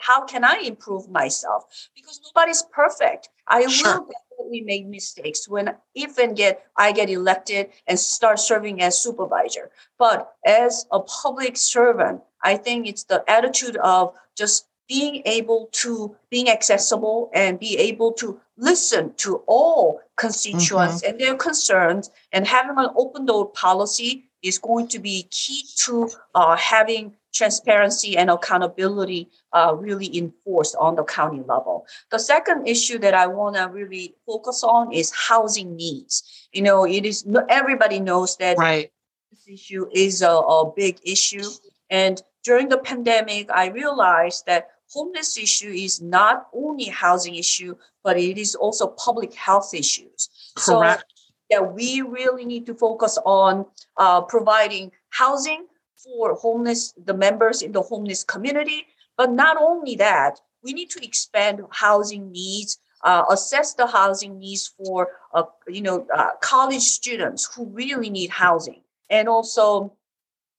How 0.00 0.24
can 0.24 0.44
I 0.44 0.58
improve 0.64 1.08
myself? 1.08 1.64
Because 1.94 2.20
nobody's 2.24 2.62
perfect. 2.72 3.28
I 3.46 3.66
sure. 3.66 4.00
will 4.00 4.08
definitely 4.08 4.62
make 4.62 4.86
mistakes 4.86 5.48
when 5.48 5.74
if 5.94 6.18
and 6.18 6.36
get 6.36 6.66
I 6.76 6.92
get 6.92 7.08
elected 7.08 7.70
and 7.86 7.98
start 7.98 8.40
serving 8.40 8.82
as 8.82 9.00
supervisor. 9.00 9.70
But 9.98 10.32
as 10.44 10.86
a 10.90 11.00
public 11.00 11.56
servant, 11.56 12.22
I 12.42 12.56
think 12.56 12.88
it's 12.88 13.04
the 13.04 13.22
attitude 13.28 13.76
of 13.76 14.14
just 14.36 14.66
being 14.88 15.22
able 15.24 15.68
to 15.72 16.16
being 16.30 16.50
accessible 16.50 17.30
and 17.32 17.58
be 17.58 17.78
able 17.78 18.12
to 18.12 18.40
listen 18.56 19.14
to 19.18 19.42
all 19.46 20.00
constituents 20.16 21.02
mm-hmm. 21.02 21.10
and 21.10 21.20
their 21.20 21.36
concerns 21.36 22.10
and 22.32 22.46
having 22.46 22.76
an 22.76 22.90
open 22.96 23.24
door 23.26 23.50
policy 23.50 24.28
is 24.42 24.58
going 24.58 24.88
to 24.88 24.98
be 24.98 25.28
key 25.30 25.64
to 25.76 26.10
uh, 26.34 26.56
having 26.56 27.14
transparency 27.32 28.16
and 28.16 28.30
accountability 28.30 29.28
uh, 29.52 29.74
really 29.76 30.16
enforced 30.16 30.76
on 30.78 30.96
the 30.96 31.04
county 31.04 31.42
level. 31.48 31.86
The 32.10 32.18
second 32.18 32.66
issue 32.66 32.98
that 32.98 33.14
I 33.14 33.26
want 33.26 33.56
to 33.56 33.64
really 33.64 34.14
focus 34.26 34.62
on 34.62 34.92
is 34.92 35.12
housing 35.12 35.76
needs. 35.76 36.48
You 36.52 36.62
know, 36.62 36.84
it 36.84 37.04
is 37.04 37.26
everybody 37.48 38.00
knows 38.00 38.36
that 38.36 38.58
right. 38.58 38.90
this 39.30 39.48
issue 39.48 39.86
is 39.92 40.22
a, 40.22 40.30
a 40.30 40.70
big 40.74 40.98
issue, 41.04 41.48
and 41.88 42.22
during 42.44 42.68
the 42.68 42.78
pandemic, 42.78 43.50
I 43.50 43.68
realized 43.68 44.46
that 44.46 44.68
homeless 44.90 45.38
issue 45.38 45.70
is 45.70 46.02
not 46.02 46.48
only 46.52 46.86
housing 46.86 47.36
issue, 47.36 47.76
but 48.04 48.18
it 48.18 48.36
is 48.36 48.54
also 48.54 48.88
public 48.88 49.32
health 49.34 49.72
issues. 49.72 50.28
Correct. 50.56 51.04
Yeah, 51.52 51.60
we 51.60 52.00
really 52.00 52.46
need 52.46 52.64
to 52.64 52.74
focus 52.74 53.18
on 53.26 53.66
uh, 53.98 54.22
providing 54.22 54.90
housing 55.10 55.66
for 56.02 56.34
homeless, 56.34 56.94
the 57.04 57.12
members 57.12 57.60
in 57.60 57.72
the 57.72 57.82
homeless 57.82 58.24
community. 58.24 58.86
But 59.18 59.32
not 59.32 59.58
only 59.60 59.94
that, 59.96 60.40
we 60.64 60.72
need 60.72 60.88
to 60.92 61.04
expand 61.04 61.60
housing 61.68 62.32
needs, 62.32 62.78
uh, 63.04 63.24
assess 63.28 63.74
the 63.74 63.86
housing 63.86 64.38
needs 64.38 64.72
for, 64.78 65.08
uh, 65.34 65.42
you 65.68 65.82
know, 65.82 66.06
uh, 66.16 66.30
college 66.40 66.84
students 66.84 67.54
who 67.54 67.66
really 67.66 68.08
need 68.08 68.30
housing, 68.30 68.80
and 69.10 69.28
also 69.28 69.92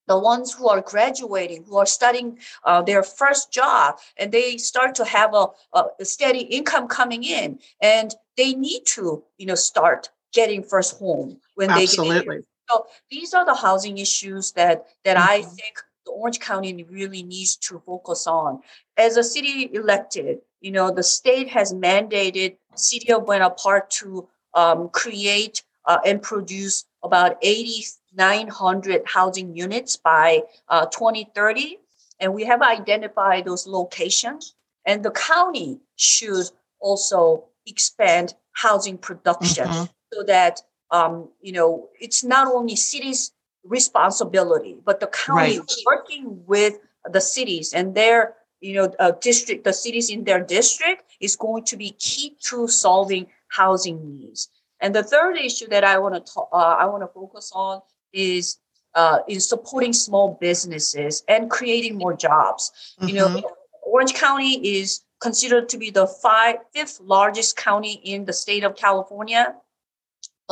the 0.06 0.20
ones 0.20 0.54
who 0.54 0.68
are 0.70 0.82
graduating, 0.82 1.64
who 1.64 1.78
are 1.78 1.88
studying 1.88 2.38
uh, 2.66 2.84
their 2.84 3.02
first 3.02 3.52
job, 3.52 3.98
and 4.18 4.32
they 4.32 4.58
start 4.58 4.94
to 4.94 5.06
have 5.06 5.34
a, 5.34 5.48
a, 5.74 6.06
steady 6.06 6.42
income 6.42 6.88
coming 6.88 7.24
in, 7.24 7.58
and 7.82 8.14
they 8.38 8.54
need 8.54 8.84
to, 8.86 9.24
you 9.40 9.48
know, 9.48 9.56
start 9.56 10.12
getting 10.34 10.64
first 10.64 11.00
home 11.00 11.40
when 11.56 11.70
Absolutely. 11.70 12.20
they 12.20 12.36
get 12.38 12.46
So 12.70 12.86
these 13.10 13.34
are 13.34 13.46
the 13.46 13.56
housing 13.56 13.98
issues 13.98 14.52
that 14.54 14.86
that 15.06 15.18
mm-hmm. 15.18 15.30
I 15.30 15.42
think 15.42 15.76
the 16.06 16.12
Orange 16.12 16.40
County 16.40 16.84
really 16.90 17.24
needs 17.24 17.56
to 17.58 17.82
focus 17.86 18.28
on. 18.28 18.62
As 18.98 19.18
a 19.18 19.24
city 19.24 19.70
elected, 19.74 20.40
you 20.60 20.72
know, 20.72 20.92
the 20.92 21.04
state 21.04 21.50
has 21.50 21.74
mandated 21.74 22.58
City 22.76 23.12
of 23.12 23.26
Buena 23.26 23.50
Park 23.50 23.90
to 23.92 24.28
um, 24.54 24.90
create 24.90 25.64
uh, 25.86 26.00
and 26.06 26.22
produce 26.22 26.86
about 27.04 27.38
8,900 27.42 29.04
housing 29.06 29.56
units 29.56 29.98
by 29.98 30.44
uh, 30.70 30.86
2030. 30.88 31.78
And 32.20 32.34
we 32.34 32.46
have 32.46 32.62
identified 32.62 33.46
those 33.46 33.68
locations. 33.68 34.56
And 34.86 35.04
the 35.04 35.12
county 35.12 35.80
should 35.96 36.50
also 36.80 37.46
expand 37.66 38.34
housing 38.54 38.98
production 38.98 39.68
mm-hmm. 39.68 39.84
So 40.14 40.24
that 40.24 40.62
um, 40.92 41.30
you 41.42 41.52
know 41.52 41.90
it's 42.00 42.24
not 42.24 42.48
only 42.48 42.76
cities 42.76 43.32
responsibility 43.64 44.78
but 44.86 45.00
the 45.00 45.08
county 45.08 45.60
right. 45.60 45.72
working 45.86 46.44
with 46.46 46.80
the 47.12 47.22
cities 47.22 47.74
and 47.74 47.96
their 47.96 48.36
you 48.60 48.76
know 48.76 48.94
uh, 49.00 49.12
district 49.22 49.64
the 49.64 49.74
cities 49.74 50.10
in 50.10 50.24
their 50.24 50.44
district 50.44 51.04
is 51.20 51.36
going 51.36 51.64
to 51.64 51.78
be 51.78 51.92
key 51.92 52.36
to 52.42 52.68
solving 52.68 53.26
housing 53.48 53.98
needs 54.06 54.50
and 54.84 54.94
the 54.94 55.04
third 55.04 55.38
issue 55.38 55.68
that 55.70 55.86
I 55.86 55.98
want 55.98 56.26
to 56.26 56.42
uh, 56.52 56.76
I 56.78 56.86
want 56.86 57.04
to 57.04 57.08
focus 57.08 57.52
on 57.56 57.82
is 58.12 58.60
uh, 58.96 59.20
is 59.30 59.48
supporting 59.48 59.94
small 59.94 60.38
businesses 60.40 61.24
and 61.28 61.50
creating 61.50 61.98
more 61.98 62.14
jobs. 62.14 62.72
Mm-hmm. 63.00 63.08
You 63.08 63.16
know, 63.16 63.28
mm-hmm. 63.28 63.48
Orange 63.86 64.14
County 64.14 64.80
is 64.80 65.02
considered 65.22 65.70
to 65.70 65.78
be 65.78 65.90
the 65.90 66.06
five, 66.06 66.58
fifth 66.76 67.00
largest 67.00 67.56
county 67.56 67.94
in 68.04 68.26
the 68.26 68.34
state 68.34 68.66
of 68.66 68.76
California. 68.76 69.56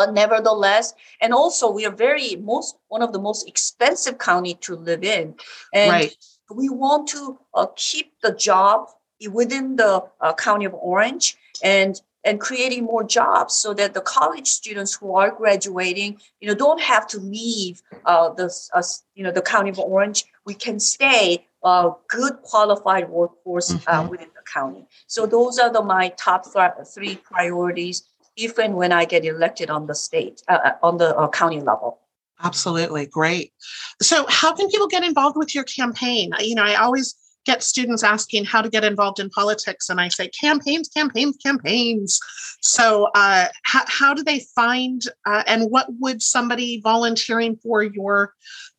But 0.01 0.13
nevertheless, 0.13 0.95
and 1.21 1.31
also 1.31 1.69
we 1.69 1.85
are 1.85 1.95
very 2.07 2.35
most 2.37 2.75
one 2.87 3.03
of 3.03 3.13
the 3.13 3.19
most 3.19 3.47
expensive 3.47 4.17
county 4.17 4.55
to 4.65 4.75
live 4.75 5.03
in, 5.03 5.35
and 5.75 5.91
right. 5.91 6.15
we 6.49 6.69
want 6.69 7.07
to 7.09 7.37
uh, 7.53 7.67
keep 7.75 8.13
the 8.23 8.33
job 8.33 8.87
within 9.29 9.75
the 9.75 10.03
uh, 10.19 10.33
county 10.33 10.65
of 10.65 10.73
Orange 10.73 11.37
and 11.63 12.01
and 12.23 12.39
creating 12.39 12.83
more 12.83 13.03
jobs 13.03 13.55
so 13.55 13.75
that 13.75 13.93
the 13.93 14.01
college 14.01 14.47
students 14.47 14.95
who 14.95 15.13
are 15.15 15.29
graduating 15.29 16.19
you 16.39 16.47
know 16.47 16.55
don't 16.55 16.81
have 16.81 17.05
to 17.07 17.19
leave 17.19 17.83
uh, 18.05 18.29
the 18.33 18.47
uh, 18.73 18.83
you 19.13 19.23
know 19.23 19.31
the 19.31 19.41
county 19.41 19.69
of 19.69 19.79
orange 19.79 20.25
we 20.45 20.53
can 20.53 20.79
stay 20.79 21.45
a 21.63 21.91
good 22.07 22.33
qualified 22.43 23.09
workforce 23.09 23.71
uh, 23.71 23.77
mm-hmm. 23.77 24.07
uh, 24.07 24.09
within 24.09 24.29
the 24.35 24.45
county 24.51 24.85
so 25.07 25.25
those 25.25 25.57
are 25.59 25.71
the 25.71 25.81
my 25.81 26.09
top 26.09 26.43
th- 26.53 26.87
three 26.93 27.15
priorities 27.15 28.03
if 28.35 28.57
and 28.57 28.75
when 28.75 28.91
i 28.91 29.05
get 29.05 29.25
elected 29.25 29.69
on 29.69 29.87
the 29.87 29.95
state 29.95 30.41
uh, 30.47 30.59
uh, 30.65 30.71
on 30.83 30.97
the 30.97 31.29
county 31.33 31.59
level. 31.59 31.99
Absolutely 32.43 33.05
great. 33.05 33.53
So 34.01 34.25
how 34.27 34.53
can 34.53 34.67
people 34.67 34.87
get 34.87 35.03
involved 35.03 35.37
with 35.37 35.53
your 35.53 35.63
campaign? 35.63 36.31
You 36.39 36.55
know 36.55 36.63
i 36.63 36.75
always 36.75 37.15
get 37.45 37.63
students 37.63 38.03
asking 38.03 38.45
how 38.45 38.61
to 38.61 38.69
get 38.69 38.83
involved 38.83 39.19
in 39.19 39.27
politics 39.29 39.89
and 39.89 39.99
i 39.99 40.07
say 40.07 40.27
campaigns 40.29 40.89
campaigns 40.89 41.37
campaigns. 41.37 42.19
So 42.61 43.09
uh, 43.15 43.47
how, 43.63 43.83
how 43.87 44.13
do 44.13 44.23
they 44.23 44.41
find 44.55 45.01
uh, 45.25 45.43
and 45.47 45.71
what 45.71 45.87
would 45.99 46.21
somebody 46.21 46.79
volunteering 46.81 47.55
for 47.57 47.81
your 47.81 48.33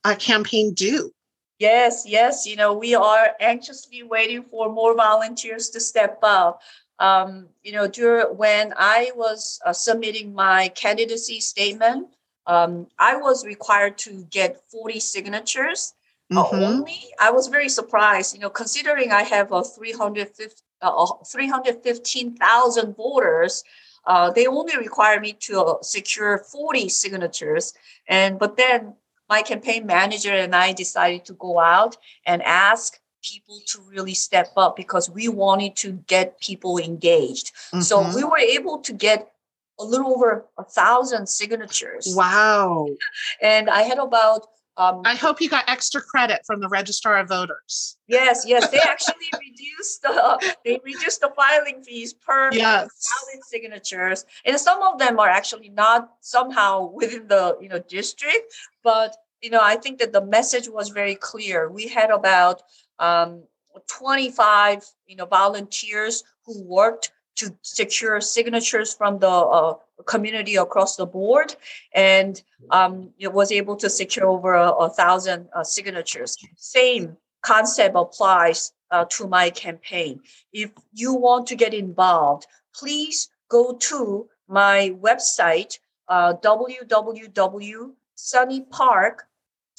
uh, 0.04 0.14
campaign 0.16 0.74
do? 0.74 1.12
Yes 1.58 2.04
yes 2.06 2.46
you 2.46 2.56
know 2.56 2.72
we 2.72 2.94
are 2.94 3.30
anxiously 3.40 4.02
waiting 4.02 4.42
for 4.50 4.72
more 4.72 4.96
volunteers 4.96 5.68
to 5.70 5.80
step 5.80 6.18
up 6.22 6.60
um, 7.02 7.48
you 7.62 7.72
know 7.72 7.86
during, 7.86 8.26
when 8.36 8.72
i 8.76 9.10
was 9.14 9.60
uh, 9.66 9.72
submitting 9.72 10.34
my 10.34 10.68
candidacy 10.68 11.40
statement 11.40 12.08
um, 12.46 12.86
i 12.98 13.16
was 13.16 13.44
required 13.44 13.98
to 13.98 14.24
get 14.30 14.62
40 14.70 15.00
signatures 15.00 15.94
mm-hmm. 16.32 16.62
only. 16.62 17.00
I 17.20 17.30
was 17.30 17.48
very 17.48 17.68
surprised, 17.68 18.34
you 18.34 18.40
know, 18.40 18.50
considering 18.50 19.12
I 19.12 19.22
have 19.22 19.52
a 19.52 19.62
350, 19.62 20.62
uh, 20.80 21.06
315,000 21.30 22.96
voters. 22.96 23.64
Uh, 24.04 24.30
they 24.30 24.46
only 24.46 24.76
require 24.76 25.20
me 25.20 25.34
to 25.40 25.60
uh, 25.60 25.82
secure 25.82 26.38
40 26.38 26.88
signatures. 26.88 27.74
And 28.08 28.38
but 28.38 28.56
then 28.56 28.94
my 29.28 29.42
campaign 29.42 29.86
manager 29.86 30.32
and 30.32 30.54
I 30.54 30.72
decided 30.72 31.24
to 31.26 31.34
go 31.34 31.58
out 31.58 31.96
and 32.26 32.42
ask 32.42 32.98
people 33.22 33.60
to 33.66 33.80
really 33.88 34.14
step 34.14 34.52
up 34.56 34.76
because 34.76 35.10
we 35.10 35.28
wanted 35.28 35.76
to 35.76 35.92
get 36.06 36.40
people 36.40 36.78
engaged. 36.78 37.52
Mm-hmm. 37.54 37.80
So 37.80 38.14
we 38.14 38.24
were 38.24 38.38
able 38.38 38.78
to 38.80 38.92
get 38.92 39.32
a 39.78 39.84
little 39.84 40.12
over 40.12 40.46
a 40.58 40.64
thousand 40.64 41.28
signatures. 41.28 42.12
Wow. 42.16 42.88
And 43.42 43.68
I 43.68 43.82
had 43.82 43.98
about 43.98 44.46
um, 44.78 45.02
I 45.04 45.14
hope 45.14 45.40
you 45.40 45.50
got 45.50 45.68
extra 45.68 46.00
credit 46.00 46.46
from 46.46 46.60
the 46.60 46.68
registrar 46.68 47.18
of 47.18 47.28
voters. 47.28 47.98
Yes, 48.06 48.44
yes, 48.46 48.68
they 48.70 48.78
actually 48.84 49.30
reduced 49.38 50.02
the 50.02 50.54
they 50.64 50.80
reduced 50.82 51.20
the 51.20 51.30
filing 51.36 51.82
fees 51.82 52.14
per 52.14 52.50
yes. 52.52 52.88
ballot 52.88 53.44
signatures, 53.44 54.24
and 54.46 54.58
some 54.58 54.82
of 54.82 54.98
them 54.98 55.20
are 55.20 55.28
actually 55.28 55.68
not 55.68 56.14
somehow 56.20 56.86
within 56.86 57.28
the 57.28 57.58
you 57.60 57.68
know 57.68 57.80
district, 57.80 58.54
but 58.82 59.14
you 59.42 59.50
know 59.50 59.60
I 59.62 59.76
think 59.76 59.98
that 59.98 60.12
the 60.12 60.24
message 60.24 60.68
was 60.70 60.88
very 60.88 61.16
clear. 61.16 61.68
We 61.70 61.88
had 61.88 62.10
about 62.10 62.62
um, 63.02 63.42
25 63.88 64.84
you 65.06 65.16
know 65.16 65.26
volunteers 65.26 66.24
who 66.46 66.62
worked 66.62 67.12
to 67.34 67.54
secure 67.62 68.20
signatures 68.20 68.94
from 68.94 69.18
the 69.18 69.28
uh, 69.28 69.74
community 70.06 70.56
across 70.56 70.96
the 70.96 71.06
board. 71.06 71.56
And 71.94 72.40
um, 72.70 73.10
it 73.18 73.32
was 73.32 73.50
able 73.50 73.74
to 73.76 73.88
secure 73.88 74.26
over 74.26 74.52
a, 74.52 74.70
a 74.70 74.90
thousand 74.90 75.48
uh, 75.56 75.64
signatures. 75.64 76.36
Same 76.56 77.16
concept 77.42 77.96
applies 77.96 78.72
uh, 78.90 79.06
to 79.10 79.26
my 79.26 79.48
campaign. 79.48 80.20
If 80.52 80.70
you 80.92 81.14
want 81.14 81.46
to 81.48 81.56
get 81.56 81.74
involved 81.74 82.46
please 82.74 83.28
go 83.48 83.74
to 83.74 84.28
my 84.48 84.94
website 85.00 85.78
uh, 86.08 86.34
www.sunnypark 86.34 89.14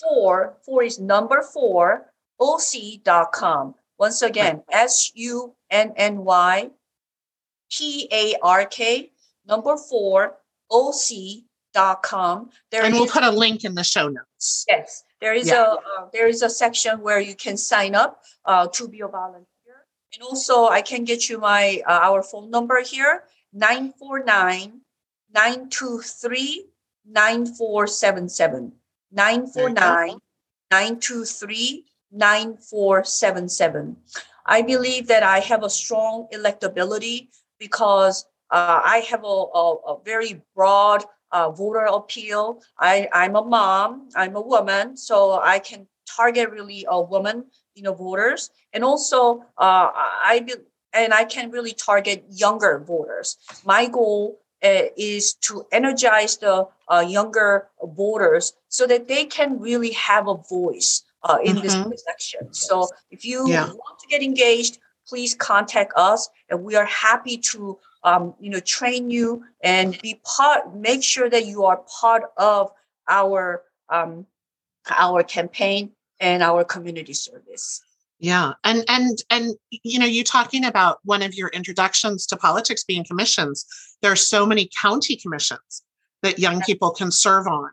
4 0.01 0.57
4 0.65 0.83
is 0.83 0.99
number 0.99 1.41
4 1.41 2.12
oc.com 2.39 3.75
once 3.97 4.21
again 4.21 4.63
s-u-n-n-y 4.71 6.69
P 7.71 8.07
A 8.11 8.35
R 8.41 8.65
K 8.65 9.11
number 9.47 9.77
four 9.77 10.37
OC.com. 10.71 12.49
There 12.71 12.83
and 12.83 12.93
we'll 12.93 13.07
put 13.07 13.23
a 13.23 13.31
link 13.31 13.63
in 13.63 13.75
the 13.75 13.83
show 13.83 14.07
notes. 14.07 14.65
Yes, 14.67 15.03
there 15.21 15.33
is 15.33 15.47
yeah. 15.47 15.63
a 15.63 16.01
uh, 16.01 16.09
there 16.11 16.27
is 16.27 16.41
a 16.41 16.49
section 16.49 17.01
where 17.01 17.19
you 17.19 17.35
can 17.35 17.57
sign 17.57 17.95
up 17.95 18.23
uh, 18.45 18.67
to 18.73 18.87
be 18.87 19.01
a 19.01 19.07
volunteer. 19.07 19.47
And 20.13 20.21
also, 20.23 20.67
I 20.67 20.81
can 20.81 21.03
get 21.03 21.29
you 21.29 21.39
my 21.39 21.81
uh, 21.87 21.99
our 22.03 22.23
phone 22.23 22.49
number 22.49 22.81
here 22.81 23.23
949 23.53 24.81
923 25.33 26.65
9477. 27.05 28.73
949 29.11 30.19
923 30.71 31.85
9477. 32.13 33.97
I 34.45 34.61
believe 34.61 35.07
that 35.07 35.23
I 35.23 35.39
have 35.39 35.63
a 35.63 35.69
strong 35.69 36.27
electability 36.33 37.29
because 37.59 38.25
uh, 38.51 38.81
I 38.83 38.99
have 39.09 39.23
a, 39.23 39.27
a, 39.27 39.75
a 39.87 39.97
very 40.03 40.41
broad 40.55 41.05
uh, 41.31 41.49
voter 41.49 41.85
appeal. 41.85 42.61
I, 42.77 43.09
I'm 43.11 43.35
a 43.35 43.43
mom, 43.43 44.09
I'm 44.15 44.35
a 44.35 44.41
woman, 44.41 44.95
so 44.95 45.39
I 45.41 45.59
can 45.59 45.87
target 46.15 46.51
really 46.51 46.85
a 46.87 47.01
woman, 47.01 47.45
you 47.73 47.83
know, 47.83 47.93
voters, 47.93 48.51
and 48.73 48.83
also 48.83 49.39
uh, 49.57 49.89
I 49.95 50.43
be, 50.45 50.53
and 50.93 51.13
I 51.13 51.23
can 51.23 51.49
really 51.49 51.73
target 51.73 52.23
younger 52.29 52.83
voters. 52.85 53.37
My 53.65 53.87
goal 53.87 54.39
uh, 54.63 54.83
is 54.95 55.33
to 55.33 55.65
energize 55.71 56.37
the 56.37 56.67
uh, 56.87 57.05
younger 57.07 57.69
voters 57.81 58.53
so 58.69 58.85
that 58.87 59.07
they 59.07 59.25
can 59.25 59.59
really 59.59 59.91
have 59.91 60.27
a 60.27 60.35
voice 60.35 61.03
uh, 61.23 61.37
in 61.43 61.55
mm-hmm. 61.55 61.63
this 61.63 61.75
election. 61.75 62.53
So 62.53 62.87
if 63.11 63.25
you 63.25 63.49
yeah. 63.49 63.65
want 63.65 63.99
to 63.99 64.07
get 64.07 64.21
engaged, 64.21 64.79
please 65.07 65.35
contact 65.35 65.93
us 65.95 66.29
and 66.49 66.63
we 66.63 66.75
are 66.75 66.85
happy 66.85 67.37
to 67.37 67.77
um, 68.03 68.33
you 68.39 68.49
know 68.49 68.59
train 68.59 69.09
you 69.09 69.43
and 69.63 69.99
be 70.01 70.19
part 70.25 70.75
make 70.75 71.03
sure 71.03 71.29
that 71.29 71.45
you 71.45 71.63
are 71.65 71.83
part 72.01 72.23
of 72.37 72.71
our 73.09 73.63
um, 73.89 74.25
our 74.89 75.23
campaign 75.23 75.91
and 76.19 76.43
our 76.43 76.63
community 76.63 77.13
service 77.13 77.81
yeah 78.19 78.53
and 78.63 78.83
and 78.87 79.23
and 79.29 79.55
you 79.69 79.99
know 79.99 80.05
you 80.05 80.23
talking 80.23 80.65
about 80.65 80.99
one 81.03 81.21
of 81.21 81.33
your 81.33 81.49
introductions 81.49 82.25
to 82.25 82.37
politics 82.37 82.83
being 82.83 83.03
commissions 83.05 83.65
there 84.01 84.11
are 84.11 84.17
so 84.17 84.45
many 84.45 84.69
county 84.81 85.15
commissions 85.15 85.83
that 86.21 86.39
young 86.39 86.61
people 86.61 86.91
can 86.91 87.11
serve 87.11 87.47
on 87.47 87.69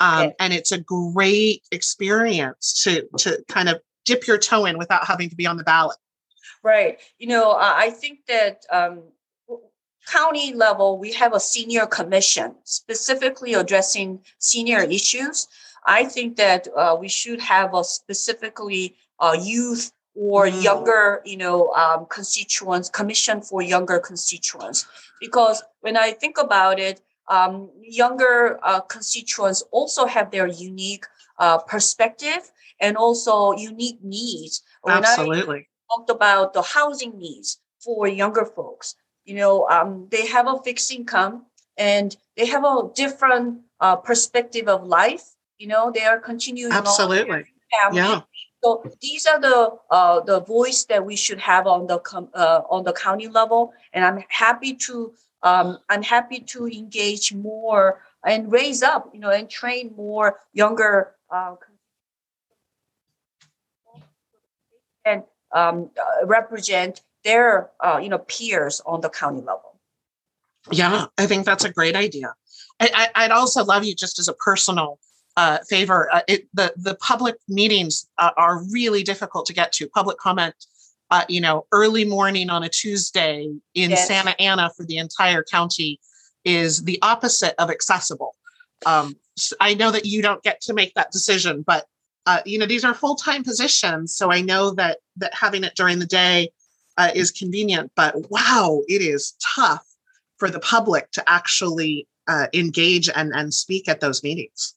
Um, 0.00 0.24
Yeah. 0.24 0.32
And 0.40 0.52
it's 0.52 0.72
a 0.72 0.78
great 0.78 1.62
experience 1.72 2.82
to 2.84 3.08
to 3.18 3.44
kind 3.48 3.68
of 3.68 3.80
dip 4.04 4.26
your 4.26 4.38
toe 4.38 4.64
in 4.66 4.78
without 4.78 5.06
having 5.06 5.28
to 5.30 5.36
be 5.36 5.46
on 5.46 5.56
the 5.56 5.64
ballot. 5.64 5.96
Right. 6.62 6.98
You 7.18 7.28
know, 7.28 7.52
I 7.52 7.86
I 7.86 7.90
think 7.90 8.20
that 8.28 8.64
um, 8.70 9.02
county 10.06 10.54
level, 10.54 10.98
we 10.98 11.12
have 11.12 11.34
a 11.34 11.40
senior 11.40 11.86
commission 11.86 12.54
specifically 12.64 13.54
addressing 13.54 14.20
senior 14.38 14.82
issues. 14.82 15.48
I 15.84 16.04
think 16.04 16.36
that 16.36 16.68
uh, 16.76 16.96
we 16.98 17.08
should 17.08 17.40
have 17.40 17.74
a 17.74 17.84
specifically 17.84 18.96
uh, 19.20 19.36
youth 19.40 19.92
or 20.14 20.46
Mm. 20.46 20.62
younger, 20.62 21.22
you 21.24 21.36
know, 21.36 21.70
um, 21.74 22.06
constituents 22.06 22.88
commission 22.90 23.40
for 23.40 23.62
younger 23.62 23.98
constituents. 24.00 24.84
Because 25.20 25.62
when 25.80 25.96
I 25.96 26.10
think 26.12 26.38
about 26.38 26.80
it, 26.80 27.00
um, 27.28 27.70
younger 27.82 28.58
uh, 28.62 28.80
constituents 28.80 29.62
also 29.70 30.06
have 30.06 30.30
their 30.30 30.46
unique 30.46 31.04
uh, 31.38 31.58
perspective 31.58 32.50
and 32.80 32.96
also 32.96 33.52
unique 33.52 34.02
needs. 34.02 34.62
When 34.82 34.96
I 34.96 34.98
Absolutely. 34.98 35.68
talked 35.90 36.10
about 36.10 36.52
the 36.52 36.62
housing 36.62 37.18
needs 37.18 37.60
for 37.80 38.08
younger 38.08 38.44
folks. 38.44 38.94
You 39.24 39.36
know, 39.36 39.68
um, 39.68 40.08
they 40.10 40.26
have 40.26 40.46
a 40.46 40.58
fixed 40.62 40.92
income 40.92 41.46
and 41.76 42.16
they 42.36 42.46
have 42.46 42.64
a 42.64 42.90
different 42.94 43.60
uh, 43.80 43.96
perspective 43.96 44.68
of 44.68 44.86
life. 44.86 45.22
You 45.58 45.68
know, 45.68 45.90
they 45.94 46.04
are 46.04 46.18
continuing 46.18 46.72
Absolutely. 46.72 47.44
Yeah. 47.92 48.20
So 48.64 48.82
these 49.00 49.26
are 49.26 49.40
the 49.40 49.76
uh, 49.90 50.20
the 50.20 50.40
voice 50.40 50.84
that 50.86 51.04
we 51.04 51.14
should 51.14 51.38
have 51.38 51.66
on 51.66 51.86
the 51.86 51.98
com- 51.98 52.30
uh, 52.34 52.62
on 52.68 52.84
the 52.84 52.92
county 52.92 53.28
level, 53.28 53.72
and 53.92 54.04
I'm 54.04 54.24
happy 54.28 54.74
to 54.74 55.12
um, 55.42 55.78
I'm 55.88 56.02
happy 56.02 56.40
to 56.40 56.66
engage 56.66 57.32
more 57.32 58.02
and 58.24 58.50
raise 58.50 58.82
up, 58.82 59.10
you 59.12 59.20
know, 59.20 59.30
and 59.30 59.48
train 59.48 59.94
more 59.96 60.40
younger 60.52 61.14
uh, 61.30 61.54
and 65.04 65.22
um, 65.52 65.90
uh, 66.00 66.26
represent 66.26 67.02
their 67.24 67.70
uh, 67.80 67.98
you 68.02 68.08
know 68.08 68.18
peers 68.18 68.80
on 68.86 69.00
the 69.00 69.08
county 69.08 69.40
level. 69.40 69.76
Yeah, 70.70 71.06
I 71.16 71.26
think 71.26 71.46
that's 71.46 71.64
a 71.64 71.72
great 71.72 71.96
idea. 71.96 72.34
I, 72.80 73.08
I'd 73.14 73.30
also 73.30 73.64
love 73.64 73.84
you 73.84 73.94
just 73.94 74.18
as 74.18 74.28
a 74.28 74.34
personal 74.34 74.98
uh, 75.36 75.58
favor. 75.68 76.08
Uh, 76.12 76.22
it, 76.28 76.48
the 76.52 76.72
the 76.76 76.94
public 76.96 77.36
meetings 77.48 78.08
uh, 78.18 78.30
are 78.36 78.62
really 78.70 79.02
difficult 79.02 79.46
to 79.46 79.52
get 79.52 79.72
to. 79.72 79.88
Public 79.88 80.18
comment, 80.18 80.54
uh, 81.10 81.24
you 81.28 81.40
know, 81.40 81.66
early 81.72 82.04
morning 82.04 82.50
on 82.50 82.62
a 82.62 82.68
Tuesday 82.68 83.50
in 83.74 83.90
Yes. 83.90 84.06
Santa 84.06 84.40
Ana 84.40 84.70
for 84.76 84.84
the 84.84 84.98
entire 84.98 85.42
county 85.42 86.00
is 86.44 86.84
the 86.84 86.98
opposite 87.02 87.54
of 87.58 87.70
accessible. 87.70 88.34
Um, 88.86 89.16
I 89.60 89.74
know 89.74 89.90
that 89.90 90.04
you 90.04 90.22
don't 90.22 90.42
get 90.42 90.60
to 90.62 90.74
make 90.74 90.94
that 90.94 91.10
decision, 91.10 91.62
but 91.62 91.86
uh, 92.26 92.40
you 92.44 92.58
know 92.58 92.66
these 92.66 92.84
are 92.84 92.94
full 92.94 93.14
time 93.14 93.42
positions, 93.42 94.14
so 94.14 94.30
I 94.30 94.40
know 94.42 94.72
that 94.74 94.98
that 95.16 95.34
having 95.34 95.64
it 95.64 95.74
during 95.74 95.98
the 95.98 96.06
day 96.06 96.50
uh, 96.96 97.10
is 97.14 97.30
convenient. 97.30 97.90
But 97.96 98.30
wow, 98.30 98.82
it 98.86 99.00
is 99.00 99.34
tough 99.54 99.86
for 100.36 100.50
the 100.50 100.60
public 100.60 101.10
to 101.12 101.28
actually 101.28 102.06
uh, 102.28 102.46
engage 102.52 103.08
and, 103.08 103.32
and 103.34 103.52
speak 103.52 103.88
at 103.88 104.00
those 104.00 104.22
meetings. 104.22 104.74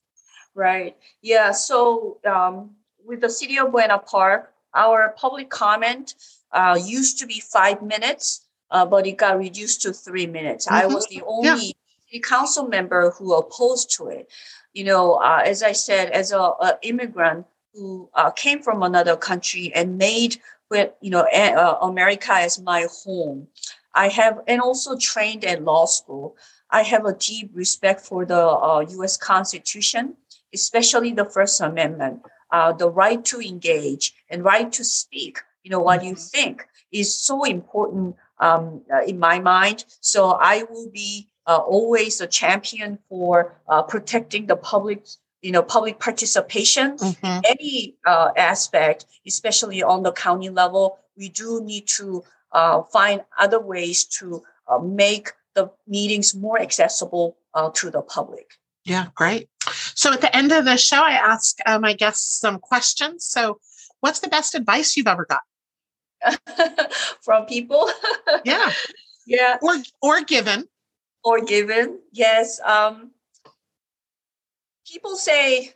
Right. 0.56 0.96
Yeah. 1.22 1.52
So 1.52 2.20
um, 2.26 2.72
with 3.06 3.22
the 3.22 3.30
city 3.30 3.60
of 3.60 3.72
Buena 3.72 4.00
Park, 4.00 4.51
our 4.74 5.14
public 5.18 5.50
comment 5.50 6.16
uh, 6.52 6.78
used 6.84 7.20
to 7.20 7.26
be 7.26 7.40
five 7.40 7.82
minutes, 7.82 8.46
uh, 8.72 8.86
but 8.86 9.08
it 9.08 9.18
got 9.18 9.38
reduced 9.38 9.82
to 9.84 9.94
three 9.94 10.28
minutes. 10.28 10.68
I 10.68 10.84
Mhm. 10.84 10.94
was 10.94 11.08
the 11.08 11.24
only 11.26 11.76
city 12.06 12.20
council 12.20 12.68
member 12.68 13.12
who 13.12 13.34
opposed 13.34 13.92
to 13.98 14.08
it. 14.08 14.30
You 14.74 14.86
know, 14.86 15.16
uh, 15.16 15.42
as 15.46 15.64
I 15.64 15.74
said, 15.74 16.12
as 16.12 16.32
a, 16.32 16.40
a 16.40 16.78
immigrant 16.82 17.46
who 17.74 18.10
uh, 18.14 18.32
came 18.32 18.62
from 18.62 18.84
another 18.84 19.16
country 19.16 19.72
and 19.74 19.98
made 19.98 20.42
with 20.70 20.92
you 21.02 21.10
know 21.12 21.22
uh, 21.22 21.78
America 21.82 22.34
as 22.34 22.60
my 22.60 22.88
home, 23.04 23.48
I 23.94 24.08
have 24.10 24.40
and 24.48 24.62
also 24.62 24.98
trained 24.98 25.44
at 25.46 25.64
law 25.64 25.86
school. 25.86 26.36
I 26.70 26.84
have 26.84 27.06
a 27.06 27.14
deep 27.14 27.52
respect 27.54 28.00
for 28.02 28.26
the 28.26 28.40
uh, 28.40 28.86
U.S. 28.92 29.18
Constitution 29.18 30.16
especially 30.54 31.14
the 31.14 31.26
First 31.26 31.62
Amendment, 31.62 32.22
uh, 32.52 32.72
the 32.74 32.90
right 32.90 33.24
to 33.26 33.40
engage 33.42 34.14
and 34.30 34.44
right 34.44 34.72
to 34.74 34.84
speak, 34.84 35.40
you 35.64 35.72
know, 35.72 35.80
what 35.80 36.04
you 36.04 36.14
Mhm. 36.14 36.32
think 36.32 36.68
is 36.92 37.14
so 37.16 37.44
important 37.44 38.16
um, 38.40 38.82
uh, 38.94 39.04
in 39.04 39.20
my 39.20 39.40
mind. 39.40 39.86
So 40.02 40.32
I 40.32 40.64
will 40.64 40.90
be 40.90 41.28
uh, 41.48 41.58
always 41.58 42.22
a 42.22 42.28
champion 42.28 43.00
for 43.10 43.56
uh, 43.68 43.84
protecting 43.84 44.48
the 44.48 44.56
public, 44.56 45.06
you 45.42 45.52
know, 45.52 45.64
public 45.64 46.00
participation. 46.00 46.98
Mhm. 46.98 47.42
Any 47.46 47.96
uh, 48.06 48.30
aspect, 48.36 49.06
especially 49.28 49.82
on 49.84 50.04
the 50.04 50.12
county 50.12 50.50
level, 50.50 50.98
we 51.18 51.30
do 51.30 51.62
need 51.64 51.88
to 52.00 52.24
uh, 52.52 52.84
find 52.84 53.24
other 53.38 53.60
ways 53.60 54.04
to 54.20 54.44
uh, 54.68 54.80
make 54.80 55.34
the 55.54 55.70
meetings 55.88 56.34
more 56.36 56.60
accessible 56.60 57.38
uh, 57.54 57.70
to 57.74 57.90
the 57.90 58.02
public. 58.02 58.48
Yeah, 58.86 59.08
great. 59.16 59.48
So 59.96 60.12
at 60.14 60.22
the 60.22 60.36
end 60.36 60.52
of 60.52 60.66
the 60.66 60.78
show, 60.78 61.02
I 61.02 61.12
ask 61.12 61.58
uh, 61.66 61.78
my 61.80 61.94
guests 61.94 62.40
some 62.40 62.60
questions. 62.60 63.26
So, 63.26 63.60
what's 64.00 64.20
the 64.20 64.28
best 64.28 64.56
advice 64.56 64.98
you've 64.98 65.08
ever 65.08 65.26
got? 65.30 65.42
from 67.22 67.46
people. 67.46 67.90
Yeah, 68.46 68.72
yeah, 69.28 69.58
or 69.62 69.76
or 70.02 70.22
given. 70.22 70.66
or 71.24 71.42
given. 71.42 72.00
Yes. 72.12 72.60
Um, 72.62 73.12
people 74.88 75.16
say 75.16 75.74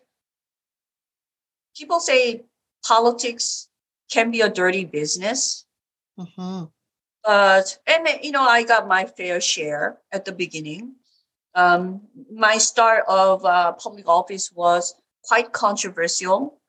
people 1.78 2.00
say 2.00 2.46
politics 2.86 3.68
can 4.12 4.32
be 4.32 4.42
a 4.42 4.50
dirty 4.50 4.86
business, 4.86 5.66
Mhm. 6.18 6.72
but 7.24 7.78
and 7.86 8.08
you 8.24 8.32
know 8.32 8.44
I 8.44 8.64
got 8.64 8.88
my 8.88 9.06
fair 9.06 9.42
share 9.42 10.00
at 10.12 10.26
the 10.26 10.32
beginning. 10.32 10.96
Um, 11.56 12.02
my 12.32 12.58
start 12.58 13.06
of 13.08 13.46
uh, 13.46 13.74
public 13.74 14.08
office 14.08 14.52
was 14.54 14.96
quite 15.24 15.54
controversial. 15.54 16.60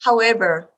However, 0.00 0.70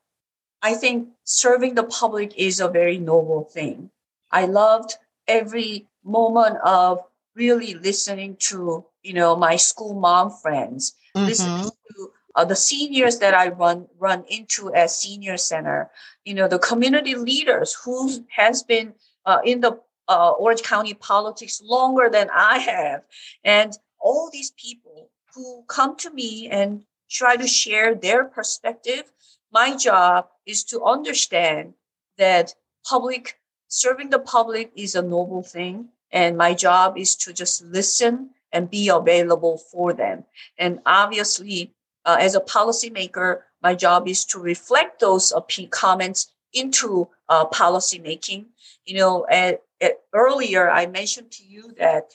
I 0.62 0.74
think 0.74 1.09
serving 1.24 1.74
the 1.74 1.85
public 1.85 2.37
is 2.37 2.61
a 2.61 2.68
very 2.68 2.98
noble 2.98 3.44
thing. 3.44 3.90
I 4.31 4.46
loved 4.46 4.96
every 5.26 5.87
moment 6.04 6.59
of 6.64 7.00
really 7.35 7.74
listening 7.74 8.37
to 8.50 8.85
you 9.02 9.14
know 9.14 9.37
my 9.37 9.57
school 9.57 9.94
mom 9.94 10.31
friends, 10.31 10.94
listening 11.24 11.54
Mhm. 11.54 11.70
to 11.96 12.12
uh, 12.35 12.44
the 12.44 12.57
seniors 12.57 13.18
that 13.18 13.35
I 13.35 13.48
run 13.48 13.88
run 13.98 14.24
into 14.28 14.72
at 14.74 14.90
senior 14.90 15.37
center. 15.37 15.90
You 16.24 16.35
know 16.35 16.48
the 16.48 16.59
community 16.59 17.14
leaders 17.14 17.74
who 17.85 18.24
has 18.37 18.62
been 18.62 18.94
uh, 19.26 19.40
in 19.44 19.61
the 19.61 19.81
uh, 20.08 20.30
Orange 20.30 20.62
County 20.62 20.94
politics 20.94 21.60
longer 21.62 22.08
than 22.10 22.28
I 22.34 22.58
have, 22.58 23.02
and 23.44 23.72
all 24.00 24.30
these 24.32 24.52
people 24.52 25.10
who 25.34 25.64
come 25.68 25.96
to 25.96 26.10
me 26.10 26.48
and 26.48 26.82
try 27.10 27.36
to 27.36 27.46
share 27.46 27.94
their 27.94 28.24
perspective. 28.24 29.04
My 29.52 29.76
job 29.76 30.28
is 30.46 30.64
to 30.64 30.82
understand 30.82 31.74
that 32.18 32.54
public 32.84 33.38
serving 33.68 34.10
the 34.10 34.18
public 34.18 34.72
is 34.74 34.94
a 34.94 35.02
noble 35.02 35.42
thing, 35.42 35.88
and 36.10 36.36
my 36.36 36.54
job 36.54 36.98
is 36.98 37.14
to 37.16 37.32
just 37.32 37.62
listen 37.64 38.30
and 38.52 38.70
be 38.70 38.88
available 38.88 39.58
for 39.58 39.92
them. 39.92 40.24
And 40.58 40.80
obviously, 40.86 41.74
uh, 42.04 42.16
as 42.18 42.34
a 42.34 42.40
policymaker, 42.40 43.42
my 43.62 43.74
job 43.74 44.08
is 44.08 44.24
to 44.26 44.38
reflect 44.38 45.00
those 45.00 45.32
comments 45.70 46.32
into 46.52 47.08
uh, 47.28 47.44
policy 47.46 47.98
making. 47.98 48.46
You 48.86 48.96
know, 48.96 49.26
at, 49.30 49.62
at- 49.80 50.00
earlier 50.12 50.70
I 50.70 50.86
mentioned 50.86 51.30
to 51.32 51.44
you 51.44 51.72
that 51.78 52.12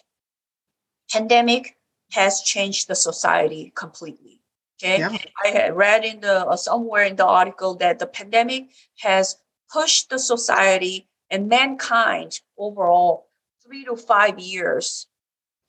pandemic 1.12 1.78
has 2.12 2.42
changed 2.42 2.88
the 2.88 2.96
society 2.96 3.72
completely. 3.76 4.42
Okay, 4.82 5.00
Yeah. 5.00 5.18
I 5.44 5.48
had 5.50 5.76
read 5.76 6.04
in 6.04 6.20
the 6.22 6.46
uh, 6.48 6.56
somewhere 6.58 7.04
in 7.04 7.16
the 7.16 7.26
article 7.26 7.76
that 7.76 8.00
the 8.00 8.08
pandemic 8.08 8.70
has 9.00 9.38
pushed 9.72 10.10
the 10.10 10.20
society 10.20 11.08
and 11.30 11.48
mankind 11.48 12.42
overall 12.58 13.28
three 13.66 13.86
to 13.86 13.96
five 13.96 14.40
years 14.40 15.08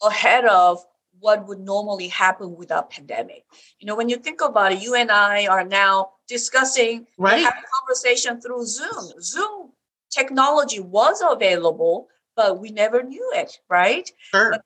ahead 0.02 0.44
of 0.46 0.84
what 1.20 1.46
would 1.46 1.60
normally 1.60 2.08
happen 2.08 2.56
without 2.56 2.90
pandemic. 2.90 3.44
You 3.78 3.86
know, 3.86 3.94
when 3.94 4.08
you 4.08 4.16
think 4.16 4.40
about 4.40 4.72
it, 4.72 4.82
you 4.82 4.94
and 4.94 5.10
I 5.10 5.46
are 5.46 5.64
now 5.64 6.10
discussing 6.28 7.06
Right. 7.16 7.42
having 7.42 7.62
conversation 7.80 8.40
through 8.40 8.66
Zoom. 8.66 9.12
Zoom 9.22 9.72
technology 10.14 10.80
was 10.80 11.22
available, 11.28 12.08
but 12.36 12.60
we 12.60 12.70
never 12.70 13.02
knew 13.02 13.32
it, 13.34 13.58
right? 13.68 14.10
Sure. 14.30 14.56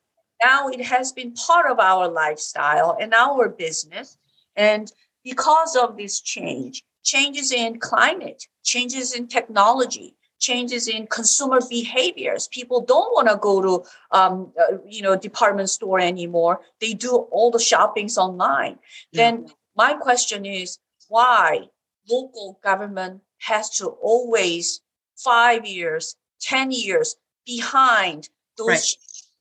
now 0.43 0.69
it 0.69 0.83
has 0.83 1.13
been 1.13 1.33
part 1.35 1.71
of 1.71 1.79
our 1.81 2.09
lifestyle 2.09 2.97
and 3.01 3.13
our 3.15 3.49
business. 3.49 4.17
And 4.57 4.91
because 5.25 5.77
of 5.77 5.97
this 5.97 6.21
change, 6.21 6.83
changes 7.03 7.53
in 7.53 7.81
climate, 7.81 8.45
changes 8.63 9.15
in 9.15 9.27
technology, 9.27 10.15
changes 10.39 10.87
in 10.89 11.07
consumer 11.07 11.61
behaviors. 11.69 12.49
People 12.49 12.81
don't 12.81 13.13
want 13.13 13.29
to 13.29 13.37
go 13.37 13.61
to, 13.61 13.89
um, 14.13 14.53
uh, 14.61 14.79
you 14.87 15.03
know, 15.03 15.17
department 15.17 15.71
store 15.71 15.99
anymore. 15.99 16.61
They 16.81 16.95
do 16.95 17.11
all 17.33 17.51
the 17.51 17.59
shoppings 17.59 18.17
online. 18.17 18.79
Yeah. 19.13 19.23
Then 19.23 19.47
my 19.77 19.95
question 19.95 20.47
is 20.47 20.79
why 21.09 21.69
local 22.09 22.59
government 22.63 23.23
has 23.39 23.71
to 23.79 23.87
always 23.87 24.81
five 25.25 25.67
years, 25.67 26.17
10 26.41 26.71
years 26.71 27.17
behind 27.47 28.29
those 28.57 28.69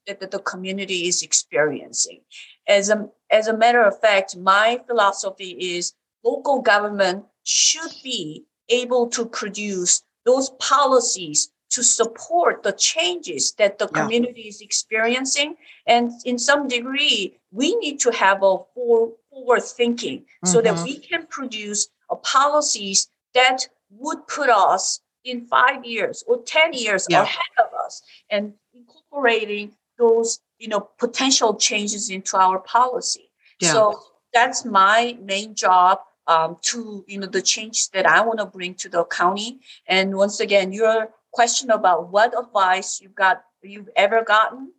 right. 0.07 0.17
that 0.19 0.31
the 0.31 0.39
community 0.39 1.07
is 1.07 1.21
experiencing. 1.21 2.21
As 2.67 2.89
a, 2.89 3.09
as 3.29 3.47
a 3.47 3.57
matter 3.57 3.83
of 3.83 3.99
fact, 3.99 4.35
my 4.37 4.79
philosophy 4.87 5.51
is 5.77 5.93
local 6.23 6.61
government 6.61 7.25
should 7.43 7.91
be 8.03 8.45
able 8.69 9.07
to 9.07 9.25
produce 9.25 10.03
those 10.25 10.49
policies 10.59 11.49
to 11.69 11.83
support 11.83 12.63
the 12.63 12.71
changes 12.71 13.53
that 13.53 13.77
the 13.77 13.89
yeah. 13.93 14.01
community 14.01 14.43
is 14.43 14.61
experiencing. 14.61 15.55
And 15.85 16.11
in 16.25 16.39
some 16.39 16.67
degree, 16.67 17.37
we 17.51 17.75
need 17.75 17.99
to 18.01 18.11
have 18.11 18.43
a 18.43 18.57
forward 18.73 19.63
thinking 19.63 20.19
mm-hmm. 20.19 20.47
so 20.47 20.61
that 20.61 20.75
mm-hmm. 20.75 20.83
we 20.83 20.99
can 20.99 21.25
produce 21.27 21.89
policies 22.23 23.09
that 23.33 23.67
would 23.89 24.25
put 24.27 24.49
us 24.49 25.01
in 25.27 25.45
five 25.45 25.83
years 25.83 26.23
or 26.25 26.41
10 26.43 26.73
years 26.73 27.05
yeah. 27.09 27.23
ahead 27.23 27.55
of 27.59 27.73
us 27.85 28.01
and 28.29 28.53
incorporating 28.73 29.73
those 29.99 30.39
you 30.57 30.67
know 30.67 30.89
potential 30.97 31.55
changes 31.55 32.09
into 32.09 32.37
our 32.37 32.59
policy 32.59 33.29
yeah. 33.59 33.71
so 33.71 33.99
that's 34.33 34.65
my 34.65 35.17
main 35.21 35.53
job 35.53 35.99
um, 36.27 36.57
to 36.61 37.03
you 37.07 37.19
know 37.19 37.27
the 37.27 37.41
change 37.41 37.89
that 37.91 38.05
i 38.05 38.21
want 38.21 38.39
to 38.39 38.45
bring 38.45 38.73
to 38.73 38.89
the 38.89 39.03
county 39.05 39.59
and 39.87 40.15
once 40.15 40.39
again 40.39 40.71
your 40.71 41.09
question 41.31 41.69
about 41.71 42.09
what 42.11 42.33
advice 42.37 43.01
you've 43.01 43.15
got 43.15 43.43
you've 43.61 43.89
ever 43.95 44.23
gotten 44.23 44.71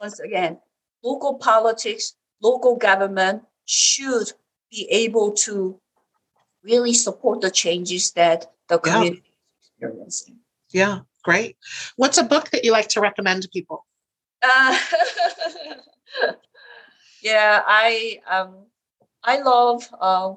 once 0.00 0.18
again 0.18 0.58
local 1.04 1.34
politics 1.34 2.14
local 2.42 2.76
government 2.76 3.42
should 3.64 4.32
be 4.70 4.88
able 4.90 5.32
to 5.32 5.80
really 6.62 6.92
support 6.92 7.40
the 7.40 7.50
changes 7.50 8.12
that 8.12 8.50
the 8.68 8.78
community 8.78 9.27
experiencing 9.80 10.36
yeah 10.72 11.00
great 11.24 11.56
what's 11.96 12.18
a 12.18 12.22
book 12.22 12.50
that 12.50 12.64
you 12.64 12.72
like 12.72 12.88
to 12.88 13.00
recommend 13.00 13.42
to 13.42 13.48
people 13.48 13.86
uh, 14.42 14.78
yeah 17.22 17.62
i 17.66 18.20
um 18.28 18.54
i 19.24 19.40
love 19.40 19.88
uh, 20.00 20.34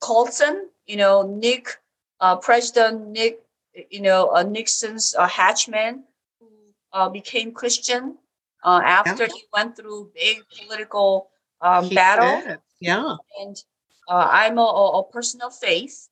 Colson, 0.00 0.70
you 0.86 0.96
know, 0.96 1.22
Nick, 1.22 1.68
uh, 2.20 2.36
President 2.36 3.08
Nick, 3.08 3.40
you 3.90 4.00
know, 4.00 4.30
uh, 4.34 4.42
Nixon's 4.42 5.14
uh, 5.16 5.28
hatchman 5.28 6.02
who 6.40 6.48
uh, 6.92 7.08
became 7.08 7.52
Christian 7.52 8.16
uh, 8.64 8.80
after 8.84 9.24
yeah. 9.24 9.34
he 9.34 9.44
went 9.52 9.76
through 9.76 10.10
big 10.14 10.38
political 10.58 11.30
um, 11.60 11.88
battle. 11.90 12.48
Did. 12.48 12.58
Yeah. 12.80 13.16
And 13.40 13.56
uh, 14.08 14.28
I'm 14.30 14.58
a, 14.58 14.62
a, 14.62 15.04
person 15.04 15.40
of 15.42 15.54
faith. 15.54 16.08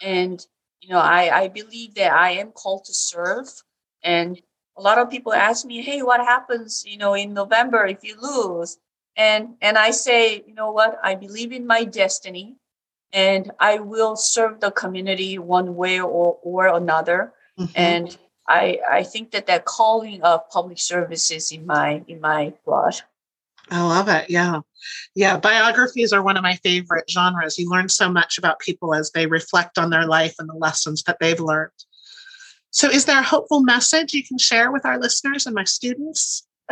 And, 0.00 0.44
you 0.80 0.90
know, 0.90 0.98
I, 0.98 1.42
I 1.42 1.48
believe 1.48 1.94
that 1.94 2.12
I 2.12 2.32
am 2.32 2.52
called 2.52 2.84
to 2.84 2.94
serve. 2.94 3.48
And 4.02 4.40
a 4.76 4.82
lot 4.82 4.98
of 4.98 5.10
people 5.10 5.32
ask 5.32 5.66
me, 5.66 5.82
hey, 5.82 6.02
what 6.02 6.20
happens, 6.20 6.84
you 6.86 6.96
know, 6.96 7.14
in 7.14 7.34
November 7.34 7.86
if 7.86 8.02
you 8.02 8.16
lose? 8.20 8.78
And, 9.16 9.56
and 9.60 9.76
I 9.76 9.90
say, 9.90 10.42
you 10.46 10.54
know 10.54 10.70
what? 10.70 10.98
I 11.02 11.14
believe 11.14 11.52
in 11.52 11.66
my 11.66 11.84
destiny 11.84 12.56
and 13.12 13.50
I 13.58 13.80
will 13.80 14.16
serve 14.16 14.60
the 14.60 14.70
community 14.70 15.38
one 15.38 15.76
way 15.76 16.00
or, 16.00 16.38
or 16.42 16.68
another. 16.68 17.32
Mm-hmm. 17.58 17.72
And 17.74 18.18
I, 18.48 18.78
I 18.90 19.02
think 19.02 19.32
that 19.32 19.46
that 19.46 19.64
calling 19.64 20.22
of 20.22 20.48
public 20.50 20.78
service 20.78 21.30
is 21.30 21.52
in 21.52 21.66
my 21.66 22.02
in 22.08 22.20
my 22.20 22.52
blood. 22.64 23.00
I 23.70 23.82
love 23.82 24.08
it. 24.08 24.28
Yeah. 24.28 24.60
Yeah. 25.14 25.38
Biographies 25.38 26.12
are 26.12 26.22
one 26.22 26.36
of 26.36 26.42
my 26.42 26.56
favorite 26.56 27.08
genres. 27.08 27.58
You 27.58 27.70
learn 27.70 27.88
so 27.88 28.10
much 28.10 28.38
about 28.38 28.58
people 28.58 28.94
as 28.94 29.10
they 29.12 29.26
reflect 29.26 29.78
on 29.78 29.90
their 29.90 30.06
life 30.06 30.34
and 30.38 30.48
the 30.48 30.54
lessons 30.54 31.02
that 31.04 31.18
they've 31.20 31.40
learned. 31.40 31.70
So, 32.72 32.88
is 32.88 33.04
there 33.04 33.18
a 33.18 33.22
hopeful 33.22 33.62
message 33.62 34.14
you 34.14 34.24
can 34.24 34.38
share 34.38 34.70
with 34.70 34.86
our 34.86 34.98
listeners 34.98 35.46
and 35.46 35.54
my 35.54 35.64
students? 35.64 36.46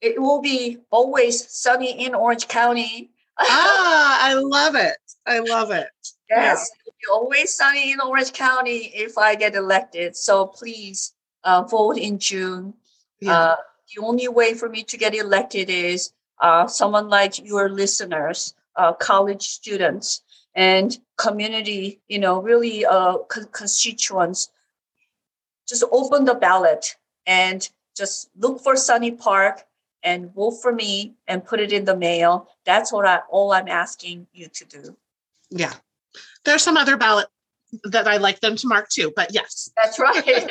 it 0.00 0.20
will 0.20 0.40
be 0.40 0.78
always 0.90 1.50
sunny 1.50 2.04
in 2.04 2.14
Orange 2.14 2.46
County 2.46 3.10
ah, 3.38 4.18
I 4.22 4.34
love 4.42 4.74
it. 4.74 4.96
I 5.26 5.40
love 5.40 5.70
it. 5.70 5.88
Yes, 6.30 6.70
yeah. 6.86 7.12
always 7.12 7.54
sunny 7.54 7.92
in 7.92 8.00
Orange 8.00 8.32
County 8.32 8.92
if 8.94 9.16
I 9.16 9.34
get 9.34 9.54
elected. 9.54 10.16
So 10.16 10.46
please 10.46 11.14
uh, 11.44 11.62
vote 11.62 11.98
in 11.98 12.18
June. 12.18 12.74
Yeah. 13.20 13.32
Uh, 13.32 13.56
the 13.94 14.02
only 14.02 14.28
way 14.28 14.54
for 14.54 14.68
me 14.68 14.82
to 14.84 14.96
get 14.96 15.14
elected 15.14 15.70
is 15.70 16.12
uh, 16.40 16.66
someone 16.66 17.08
like 17.08 17.38
your 17.44 17.68
listeners, 17.68 18.54
uh, 18.76 18.92
college 18.92 19.42
students, 19.42 20.22
and 20.54 20.98
community, 21.16 22.00
you 22.08 22.18
know, 22.18 22.40
really 22.40 22.84
uh, 22.84 23.18
constituents. 23.52 24.50
Just 25.68 25.84
open 25.90 26.24
the 26.24 26.34
ballot 26.34 26.96
and 27.26 27.68
just 27.96 28.30
look 28.36 28.60
for 28.62 28.76
Sunny 28.76 29.10
Park 29.10 29.64
and 30.02 30.32
vote 30.32 30.62
for 30.62 30.72
me 30.72 31.14
and 31.26 31.44
put 31.44 31.60
it 31.60 31.72
in 31.72 31.84
the 31.84 31.96
mail. 31.96 32.48
That's 32.64 32.92
what 32.92 33.04
I 33.04 33.20
all 33.30 33.52
I'm 33.52 33.68
asking 33.68 34.26
you 34.32 34.48
to 34.48 34.64
do. 34.64 34.96
Yeah. 35.50 35.74
There's 36.44 36.62
some 36.62 36.76
other 36.76 36.96
ballot 36.96 37.26
that 37.84 38.08
I 38.08 38.16
like 38.16 38.40
them 38.40 38.56
to 38.56 38.66
mark 38.66 38.88
too, 38.88 39.12
but 39.14 39.32
yes. 39.32 39.70
That's 39.76 39.98
right. 39.98 40.50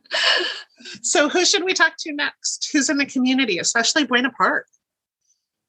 so 1.02 1.28
who 1.28 1.44
should 1.44 1.64
we 1.64 1.74
talk 1.74 1.94
to 2.00 2.12
next? 2.12 2.70
Who's 2.72 2.90
in 2.90 2.98
the 2.98 3.06
community, 3.06 3.58
especially 3.58 4.04
Buena 4.04 4.30
Park? 4.30 4.66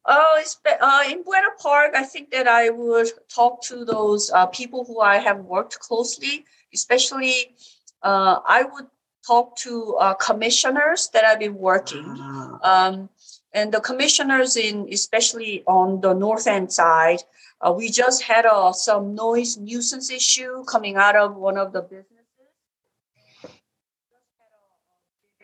Oh, 0.05 0.37
it's, 0.39 0.57
uh, 0.65 1.03
in 1.09 1.23
Buena 1.23 1.49
Park, 1.59 1.93
I 1.95 2.03
think 2.03 2.31
that 2.31 2.47
I 2.47 2.69
would 2.69 3.09
talk 3.27 3.63
to 3.63 3.85
those 3.85 4.31
uh, 4.31 4.45
people 4.47 4.85
who 4.85 5.01
I 5.01 5.17
have 5.17 5.39
worked 5.39 5.79
closely, 5.79 6.45
especially 6.73 7.55
uh, 8.03 8.39
I 8.45 8.63
would 8.63 8.85
talk 9.25 9.57
to 9.57 9.95
uh, 9.95 10.13
commissioners 10.15 11.09
that 11.13 11.25
I've 11.25 11.39
been 11.39 11.55
working. 11.55 12.05
Ah. 12.07 12.87
Um, 12.87 13.09
and 13.55 13.71
the 13.71 13.79
commissioners 13.79 14.57
in, 14.57 14.87
especially 14.91 15.63
on 15.65 16.01
the 16.01 16.13
north 16.13 16.45
end 16.45 16.71
side, 16.71 17.21
uh, 17.61 17.71
we 17.71 17.89
just 17.89 18.21
had 18.21 18.45
uh, 18.45 18.73
some 18.73 19.15
noise 19.15 19.57
nuisance 19.57 20.11
issue 20.11 20.65
coming 20.65 20.97
out 20.97 21.15
of 21.15 21.37
one 21.37 21.57
of 21.57 21.71
the 21.71 21.81
businesses. 21.81 22.11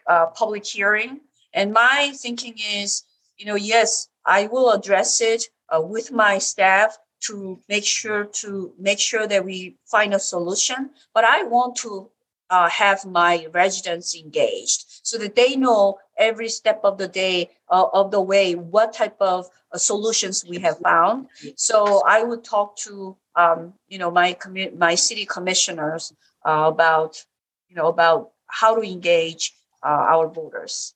Uh, 0.06 0.26
public 0.26 0.65
hearing. 0.65 1.21
And 1.54 1.71
my 1.71 2.12
thinking 2.17 2.56
is, 2.58 3.04
you 3.38 3.45
know, 3.45 3.56
yes, 3.56 4.10
I 4.26 4.47
will 4.47 4.71
address 4.71 5.21
it 5.21 5.45
uh, 5.69 5.82
with 5.82 6.12
my 6.12 6.38
staff 6.38 6.97
to 7.21 7.62
make 7.69 7.86
sure 7.86 8.26
to 8.26 8.74
make 8.78 9.00
sure 9.00 9.26
that 9.26 9.45
we 9.45 9.78
find 9.86 10.13
a 10.13 10.19
solution. 10.19 10.89
But 11.13 11.24
I 11.24 11.43
want 11.43 11.78
to 11.78 12.10
uh, 12.51 12.69
have 12.69 13.05
my 13.05 13.47
residents 13.53 14.13
engaged 14.13 14.85
so 15.03 15.17
that 15.17 15.35
they 15.35 15.55
know 15.55 15.97
every 16.17 16.49
step 16.49 16.81
of 16.83 16.97
the 16.97 17.07
day 17.07 17.49
uh, 17.69 17.87
of 17.93 18.11
the 18.11 18.21
way 18.21 18.53
what 18.53 18.93
type 18.93 19.15
of 19.21 19.47
uh, 19.71 19.77
solutions 19.77 20.45
we 20.47 20.59
have 20.59 20.77
found. 20.79 21.27
So 21.55 22.03
i 22.05 22.21
would 22.21 22.43
talk 22.43 22.75
to 22.87 23.17
um, 23.35 23.73
you 23.87 23.97
know 23.97 24.11
my 24.11 24.33
commu- 24.33 24.77
my 24.77 24.95
city 24.95 25.25
commissioners 25.25 26.13
uh, 26.45 26.65
about 26.67 27.25
you 27.69 27.75
know 27.75 27.87
about 27.87 28.31
how 28.47 28.75
to 28.75 28.81
engage 28.81 29.53
uh, 29.83 30.03
our 30.13 30.27
voters. 30.27 30.93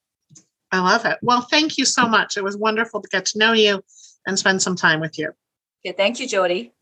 I 0.72 0.80
love 0.82 1.06
it. 1.06 1.18
Well 1.22 1.42
thank 1.42 1.78
you 1.78 1.86
so 1.86 2.06
much. 2.08 2.36
It 2.36 2.44
was 2.44 2.58
wonderful 2.58 3.02
to 3.02 3.08
get 3.08 3.26
to 3.28 3.40
know 3.40 3.54
you 3.54 3.82
and 4.28 4.38
spend 4.38 4.62
some 4.62 4.76
time 4.76 5.00
with 5.00 5.18
you. 5.18 5.32
Okay 5.86 5.96
thank 5.96 6.20
you 6.20 6.28
Jodi 6.28 6.74